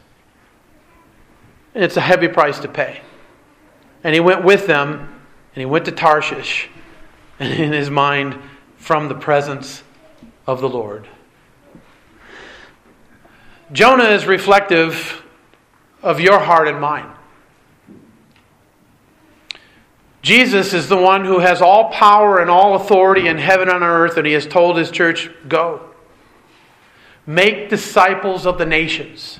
And 1.73 1.83
it's 1.83 1.97
a 1.97 2.01
heavy 2.01 2.29
price 2.29 2.57
to 2.59 2.69
pay. 2.69 3.01
And 4.05 4.13
he 4.13 4.21
went 4.21 4.45
with 4.45 4.67
them, 4.67 4.99
and 4.99 5.61
he 5.61 5.65
went 5.65 5.83
to 5.83 5.91
Tarshish, 5.91 6.69
and 7.39 7.51
in 7.51 7.73
his 7.73 7.89
mind, 7.89 8.39
from 8.77 9.09
the 9.09 9.15
presence 9.15 9.83
of 10.47 10.61
the 10.61 10.69
Lord. 10.69 11.09
Jonah 13.71 14.09
is 14.09 14.25
reflective 14.25 15.23
of 16.03 16.19
your 16.19 16.39
heart 16.39 16.67
and 16.67 16.79
mind. 16.79 17.11
Jesus 20.21 20.73
is 20.73 20.87
the 20.87 20.97
one 20.97 21.23
who 21.23 21.39
has 21.39 21.61
all 21.61 21.91
power 21.91 22.39
and 22.39 22.49
all 22.49 22.75
authority 22.75 23.27
in 23.27 23.37
heaven 23.37 23.69
and 23.69 23.83
on 23.83 23.89
earth, 23.89 24.17
and 24.17 24.25
he 24.25 24.33
has 24.33 24.47
told 24.47 24.77
his 24.77 24.89
church, 24.89 25.29
Go. 25.47 25.87
Make 27.27 27.69
disciples 27.69 28.45
of 28.45 28.57
the 28.57 28.65
nations, 28.65 29.39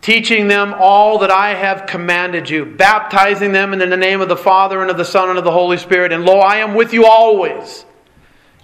teaching 0.00 0.46
them 0.46 0.74
all 0.76 1.18
that 1.18 1.30
I 1.30 1.54
have 1.54 1.86
commanded 1.86 2.50
you, 2.50 2.64
baptizing 2.64 3.52
them 3.52 3.72
in 3.72 3.78
the 3.78 3.96
name 3.96 4.20
of 4.20 4.28
the 4.28 4.36
Father 4.36 4.80
and 4.80 4.90
of 4.90 4.96
the 4.96 5.04
Son 5.04 5.28
and 5.28 5.38
of 5.38 5.44
the 5.44 5.50
Holy 5.50 5.78
Spirit. 5.78 6.12
And 6.12 6.24
lo, 6.24 6.38
I 6.38 6.56
am 6.56 6.74
with 6.74 6.92
you 6.92 7.06
always, 7.06 7.84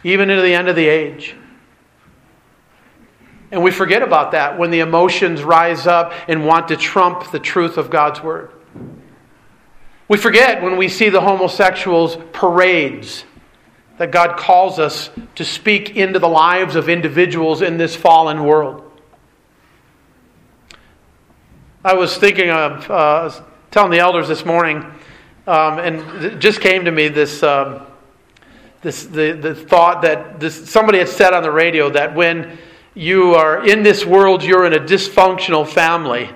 even 0.05 0.31
into 0.31 0.43
the 0.43 0.55
end 0.55 0.69
of 0.69 0.77
the 0.77 0.87
age. 0.87 1.35
And 3.51 3.63
we 3.63 3.71
forget 3.71 4.03
about 4.03 4.33
that 4.33 4.59
when 4.59 4.71
the 4.71 4.81
emotions 4.81 5.43
rise 5.43 5.87
up 5.87 6.13
and 6.29 6.45
want 6.45 6.69
to 6.69 6.77
trump 6.77 7.31
the 7.31 7.39
truth 7.39 7.79
of 7.79 7.91
God's 7.91 8.23
Word. 8.23 8.51
We 10.07 10.19
forget 10.19 10.63
when 10.63 10.77
we 10.77 10.89
see 10.89 11.09
the 11.09 11.21
homosexuals' 11.21 12.17
parades 12.33 13.25
that 13.99 14.11
God 14.11 14.37
calls 14.37 14.79
us 14.79 15.11
to 15.35 15.45
speak 15.45 15.97
into 15.97 16.19
the 16.19 16.29
lives 16.29 16.77
of 16.77 16.89
individuals 16.89 17.63
in 17.63 17.79
this 17.79 17.97
fallen 17.97 18.45
world. 18.45 18.85
I 21.85 21.95
was 21.95 22.17
thinking 22.17 22.51
of 22.51 22.91
uh, 22.91 23.31
telling 23.71 23.91
the 23.91 23.99
elders 23.99 24.29
this 24.29 24.45
morning, 24.45 24.79
um, 25.47 25.79
and 25.79 26.25
it 26.25 26.39
just 26.39 26.61
came 26.61 26.85
to 26.85 26.91
me 26.91 27.09
this, 27.09 27.43
um, 27.43 27.87
this 28.83 29.05
the, 29.07 29.33
the 29.33 29.55
thought 29.55 30.03
that 30.03 30.39
this, 30.39 30.71
somebody 30.71 30.99
had 30.99 31.09
said 31.09 31.33
on 31.33 31.43
the 31.43 31.51
radio 31.51 31.91
that 31.91 32.15
when 32.15 32.59
you 32.99 33.37
are 33.37 33.65
in 33.65 33.85
this 33.85 34.05
world, 34.05 34.43
you're 34.43 34.67
in 34.67 34.73
a 34.73 34.81
dysfunctional 34.81 35.67
family. 35.67 36.29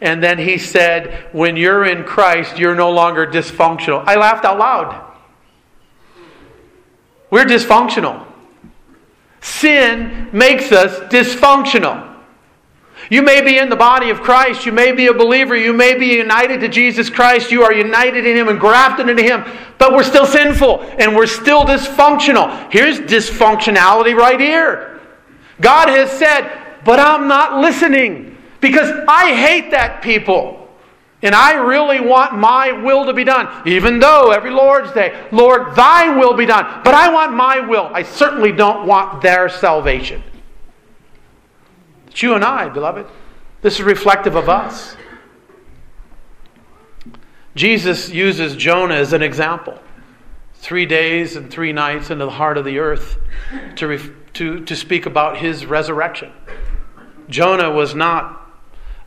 And 0.00 0.22
then 0.22 0.38
he 0.38 0.58
said, 0.58 1.28
when 1.32 1.56
you're 1.56 1.84
in 1.84 2.04
Christ, 2.04 2.58
you're 2.58 2.74
no 2.74 2.90
longer 2.90 3.26
dysfunctional. 3.26 4.02
I 4.06 4.16
laughed 4.16 4.44
out 4.44 4.58
loud. 4.58 5.06
We're 7.30 7.44
dysfunctional. 7.44 8.26
Sin 9.40 10.30
makes 10.32 10.72
us 10.72 10.98
dysfunctional. 11.12 12.08
You 13.08 13.22
may 13.22 13.40
be 13.40 13.58
in 13.58 13.68
the 13.68 13.76
body 13.76 14.10
of 14.10 14.20
Christ. 14.20 14.66
You 14.66 14.72
may 14.72 14.92
be 14.92 15.06
a 15.06 15.14
believer. 15.14 15.56
You 15.56 15.72
may 15.72 15.96
be 15.96 16.06
united 16.06 16.60
to 16.60 16.68
Jesus 16.68 17.08
Christ. 17.08 17.52
You 17.52 17.62
are 17.62 17.72
united 17.72 18.26
in 18.26 18.36
Him 18.36 18.48
and 18.48 18.58
grafted 18.58 19.08
into 19.08 19.22
Him. 19.22 19.44
But 19.78 19.92
we're 19.92 20.02
still 20.02 20.26
sinful 20.26 20.82
and 20.98 21.14
we're 21.14 21.26
still 21.26 21.64
dysfunctional. 21.64 22.70
Here's 22.72 22.98
dysfunctionality 22.98 24.14
right 24.14 24.40
here. 24.40 24.89
God 25.60 25.88
has 25.88 26.10
said, 26.10 26.50
but 26.84 26.98
I'm 26.98 27.28
not 27.28 27.60
listening 27.60 28.36
because 28.60 28.90
I 29.06 29.34
hate 29.34 29.70
that 29.72 30.02
people. 30.02 30.68
And 31.22 31.34
I 31.34 31.54
really 31.54 32.00
want 32.00 32.34
my 32.38 32.72
will 32.72 33.04
to 33.04 33.12
be 33.12 33.24
done. 33.24 33.68
Even 33.68 33.98
though 33.98 34.30
every 34.30 34.50
Lord's 34.50 34.90
Day, 34.92 35.28
Lord, 35.30 35.74
thy 35.76 36.16
will 36.16 36.32
be 36.32 36.46
done. 36.46 36.80
But 36.82 36.94
I 36.94 37.12
want 37.12 37.34
my 37.34 37.60
will. 37.60 37.90
I 37.92 38.02
certainly 38.02 38.52
don't 38.52 38.86
want 38.86 39.20
their 39.20 39.50
salvation. 39.50 40.22
It's 42.06 42.22
you 42.22 42.34
and 42.34 42.42
I, 42.42 42.70
beloved. 42.70 43.06
This 43.60 43.74
is 43.74 43.82
reflective 43.82 44.34
of 44.34 44.48
us. 44.48 44.96
Jesus 47.54 48.08
uses 48.08 48.56
Jonah 48.56 48.94
as 48.94 49.12
an 49.12 49.22
example. 49.22 49.78
Three 50.54 50.86
days 50.86 51.36
and 51.36 51.50
three 51.50 51.72
nights 51.72 52.10
into 52.10 52.24
the 52.24 52.30
heart 52.30 52.56
of 52.56 52.64
the 52.64 52.78
earth 52.78 53.18
to, 53.76 53.86
ref- 53.86 54.10
to, 54.34 54.64
to 54.64 54.76
speak 54.76 55.06
about 55.06 55.38
his 55.38 55.66
resurrection. 55.66 56.32
Jonah 57.28 57.70
was 57.70 57.94
not 57.94 58.52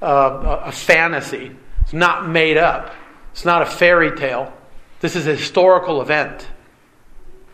uh, 0.02 0.62
a 0.66 0.72
fantasy, 0.72 1.56
it's 1.82 1.94
not 1.94 2.28
made 2.28 2.58
up, 2.58 2.94
it's 3.32 3.46
not 3.46 3.62
a 3.62 3.66
fairy 3.66 4.16
tale. 4.16 4.54
This 5.00 5.16
is 5.16 5.28
a 5.28 5.36
historical 5.36 6.02
event. 6.02 6.48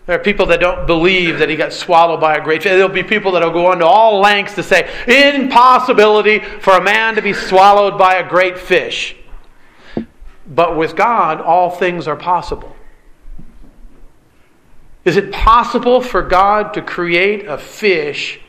There 0.05 0.15
are 0.15 0.23
people 0.23 0.47
that 0.47 0.59
don't 0.59 0.87
believe 0.87 1.37
that 1.37 1.49
he 1.49 1.55
got 1.55 1.71
swallowed 1.71 2.19
by 2.19 2.35
a 2.35 2.43
great 2.43 2.63
fish. 2.63 2.71
There'll 2.71 2.89
be 2.89 3.03
people 3.03 3.31
that 3.33 3.43
will 3.43 3.51
go 3.51 3.71
into 3.71 3.85
all 3.85 4.19
lengths 4.19 4.55
to 4.55 4.63
say, 4.63 4.89
impossibility 5.07 6.39
for 6.39 6.77
a 6.77 6.81
man 6.81 7.13
to 7.13 7.21
be 7.21 7.31
swallowed 7.31 7.95
by 7.97 8.15
a 8.15 8.27
great 8.27 8.57
fish. 8.57 9.15
But 10.47 10.75
with 10.75 10.95
God, 10.95 11.41
all 11.41 11.69
things 11.69 12.07
are 12.07 12.15
possible. 12.15 12.75
Is 15.05 15.17
it 15.17 15.31
possible 15.31 16.01
for 16.01 16.21
God 16.21 16.73
to 16.73 16.81
create 16.81 17.45
a 17.45 17.57
fish 17.57 18.39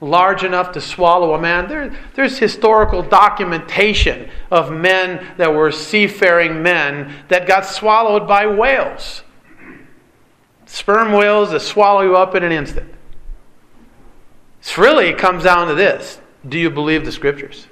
large 0.00 0.44
enough 0.44 0.72
to 0.72 0.80
swallow 0.80 1.34
a 1.34 1.40
man? 1.40 1.68
There, 1.68 1.96
there's 2.14 2.38
historical 2.38 3.02
documentation 3.02 4.30
of 4.50 4.70
men 4.70 5.26
that 5.36 5.52
were 5.52 5.72
seafaring 5.72 6.62
men 6.62 7.12
that 7.28 7.46
got 7.46 7.66
swallowed 7.66 8.28
by 8.28 8.46
whales 8.46 9.22
sperm 10.68 11.12
whales 11.12 11.50
that 11.50 11.60
swallow 11.60 12.02
you 12.02 12.16
up 12.16 12.34
in 12.34 12.44
an 12.44 12.52
instant. 12.52 12.92
It's 14.60 14.76
really 14.76 15.12
comes 15.14 15.44
down 15.44 15.68
to 15.68 15.74
this. 15.74 16.20
Do 16.46 16.58
you 16.58 16.70
believe 16.70 17.04
the 17.04 17.12
scriptures? 17.12 17.66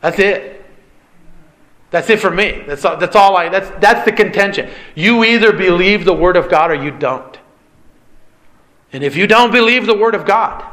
That's 0.00 0.18
it. 0.18 0.63
That's 1.94 2.10
it 2.10 2.18
for 2.18 2.30
me. 2.32 2.64
That's 2.66 2.84
all, 2.84 2.96
that's 2.96 3.14
all 3.14 3.36
I 3.36 3.48
that's 3.48 3.70
that's 3.80 4.04
the 4.04 4.10
contention. 4.10 4.68
You 4.96 5.22
either 5.22 5.52
believe 5.52 6.04
the 6.04 6.12
word 6.12 6.36
of 6.36 6.50
God 6.50 6.72
or 6.72 6.74
you 6.74 6.90
don't. 6.90 7.38
And 8.92 9.04
if 9.04 9.14
you 9.14 9.28
don't 9.28 9.52
believe 9.52 9.86
the 9.86 9.96
word 9.96 10.16
of 10.16 10.26
God, 10.26 10.68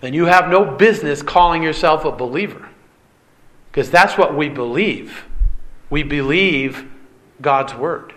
then 0.00 0.12
you 0.12 0.24
have 0.24 0.48
no 0.48 0.64
business 0.64 1.22
calling 1.22 1.62
yourself 1.62 2.04
a 2.04 2.10
believer. 2.10 2.68
Because 3.70 3.92
that's 3.92 4.18
what 4.18 4.36
we 4.36 4.48
believe. 4.48 5.24
We 5.88 6.02
believe 6.02 6.90
God's 7.40 7.72
word. 7.72 8.12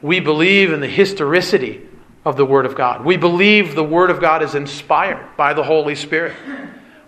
We 0.00 0.18
believe 0.18 0.72
in 0.72 0.80
the 0.80 0.88
historicity 0.88 1.86
of 2.24 2.38
the 2.38 2.46
Word 2.46 2.64
of 2.64 2.74
God. 2.74 3.04
We 3.04 3.18
believe 3.18 3.74
the 3.74 3.84
Word 3.84 4.08
of 4.08 4.18
God 4.18 4.42
is 4.42 4.54
inspired 4.54 5.36
by 5.36 5.52
the 5.52 5.62
Holy 5.62 5.94
Spirit. 5.94 6.34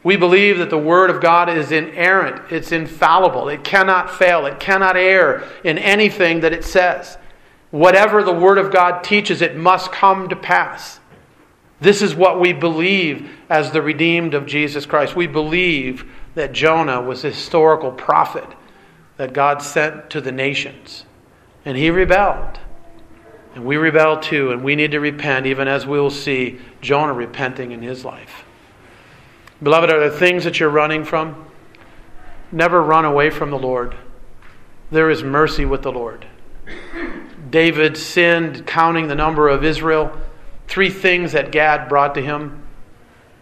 We 0.04 0.16
believe 0.16 0.58
that 0.58 0.70
the 0.70 0.78
Word 0.78 1.10
of 1.10 1.20
God 1.20 1.48
is 1.48 1.70
inerrant, 1.70 2.50
it's 2.50 2.72
infallible, 2.72 3.48
it 3.48 3.62
cannot 3.62 4.10
fail, 4.10 4.46
it 4.46 4.58
cannot 4.58 4.96
err 4.96 5.44
in 5.62 5.78
anything 5.78 6.40
that 6.40 6.52
it 6.52 6.64
says. 6.64 7.18
Whatever 7.70 8.22
the 8.22 8.34
Word 8.34 8.58
of 8.58 8.72
God 8.72 9.04
teaches, 9.04 9.40
it 9.40 9.56
must 9.56 9.92
come 9.92 10.28
to 10.28 10.36
pass. 10.36 10.98
This 11.80 12.02
is 12.02 12.14
what 12.14 12.40
we 12.40 12.52
believe 12.52 13.30
as 13.48 13.70
the 13.70 13.82
redeemed 13.82 14.34
of 14.34 14.46
Jesus 14.46 14.86
Christ. 14.86 15.16
We 15.16 15.26
believe 15.26 16.04
that 16.34 16.52
Jonah 16.52 17.00
was 17.00 17.24
a 17.24 17.30
historical 17.30 17.92
prophet 17.92 18.46
that 19.16 19.32
God 19.32 19.62
sent 19.62 20.10
to 20.10 20.20
the 20.20 20.32
nations, 20.32 21.04
and 21.64 21.76
he 21.76 21.90
rebelled. 21.90 22.58
And 23.54 23.64
we 23.64 23.76
rebel 23.76 24.18
too, 24.18 24.50
and 24.50 24.64
we 24.64 24.74
need 24.74 24.92
to 24.92 25.00
repent, 25.00 25.46
even 25.46 25.68
as 25.68 25.86
we 25.86 26.00
will 26.00 26.10
see 26.10 26.58
Jonah 26.80 27.12
repenting 27.12 27.70
in 27.72 27.82
his 27.82 28.04
life. 28.04 28.44
Beloved, 29.62 29.90
are 29.90 30.00
there 30.00 30.10
things 30.10 30.44
that 30.44 30.58
you're 30.58 30.70
running 30.70 31.04
from? 31.04 31.46
Never 32.50 32.82
run 32.82 33.04
away 33.04 33.30
from 33.30 33.50
the 33.50 33.58
Lord. 33.58 33.96
There 34.90 35.08
is 35.08 35.22
mercy 35.22 35.64
with 35.64 35.82
the 35.82 35.92
Lord. 35.92 36.26
David 37.48 37.96
sinned, 37.96 38.66
counting 38.66 39.08
the 39.08 39.14
number 39.14 39.48
of 39.48 39.64
Israel. 39.64 40.16
Three 40.68 40.90
things 40.90 41.32
that 41.32 41.52
Gad 41.52 41.88
brought 41.88 42.14
to 42.14 42.22
him. 42.22 42.62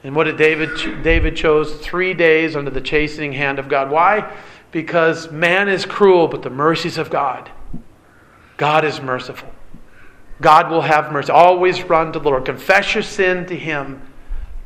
And 0.02 0.14
what 0.14 0.24
did 0.24 0.36
David 0.36 1.02
David 1.02 1.36
chose 1.36 1.74
three 1.74 2.14
days 2.14 2.56
under 2.56 2.70
the 2.70 2.80
chastening 2.80 3.32
hand 3.32 3.58
of 3.58 3.68
God. 3.68 3.90
Why? 3.90 4.32
Because 4.72 5.30
man 5.30 5.68
is 5.68 5.84
cruel, 5.84 6.28
but 6.28 6.42
the 6.42 6.50
mercies 6.50 6.98
of 6.98 7.10
God. 7.10 7.50
God 8.56 8.84
is 8.84 9.00
merciful. 9.00 9.50
God 10.40 10.70
will 10.70 10.82
have 10.82 11.12
mercy. 11.12 11.32
Always 11.32 11.82
run 11.84 12.12
to 12.12 12.18
the 12.18 12.28
Lord. 12.28 12.44
Confess 12.46 12.94
your 12.94 13.02
sin 13.02 13.46
to 13.46 13.56
Him. 13.56 14.02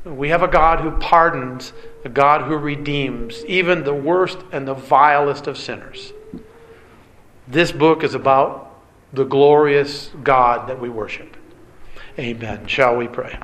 We 0.04 0.28
have 0.28 0.42
a 0.42 0.48
God 0.48 0.80
who 0.80 0.90
pardons, 0.92 1.72
a 2.04 2.10
God 2.10 2.42
who 2.42 2.56
redeems, 2.56 3.44
even 3.46 3.84
the 3.84 3.94
worst 3.94 4.38
and 4.52 4.68
the 4.68 4.74
vilest 4.74 5.46
of 5.46 5.56
sinners. 5.56 6.12
This 7.48 7.72
book 7.72 8.04
is 8.04 8.14
about 8.14 8.78
the 9.12 9.24
glorious 9.24 10.10
God 10.22 10.68
that 10.68 10.80
we 10.80 10.90
worship. 10.90 11.36
Amen. 12.18 12.66
Shall 12.66 12.96
we 12.96 13.08
pray? 13.08 13.38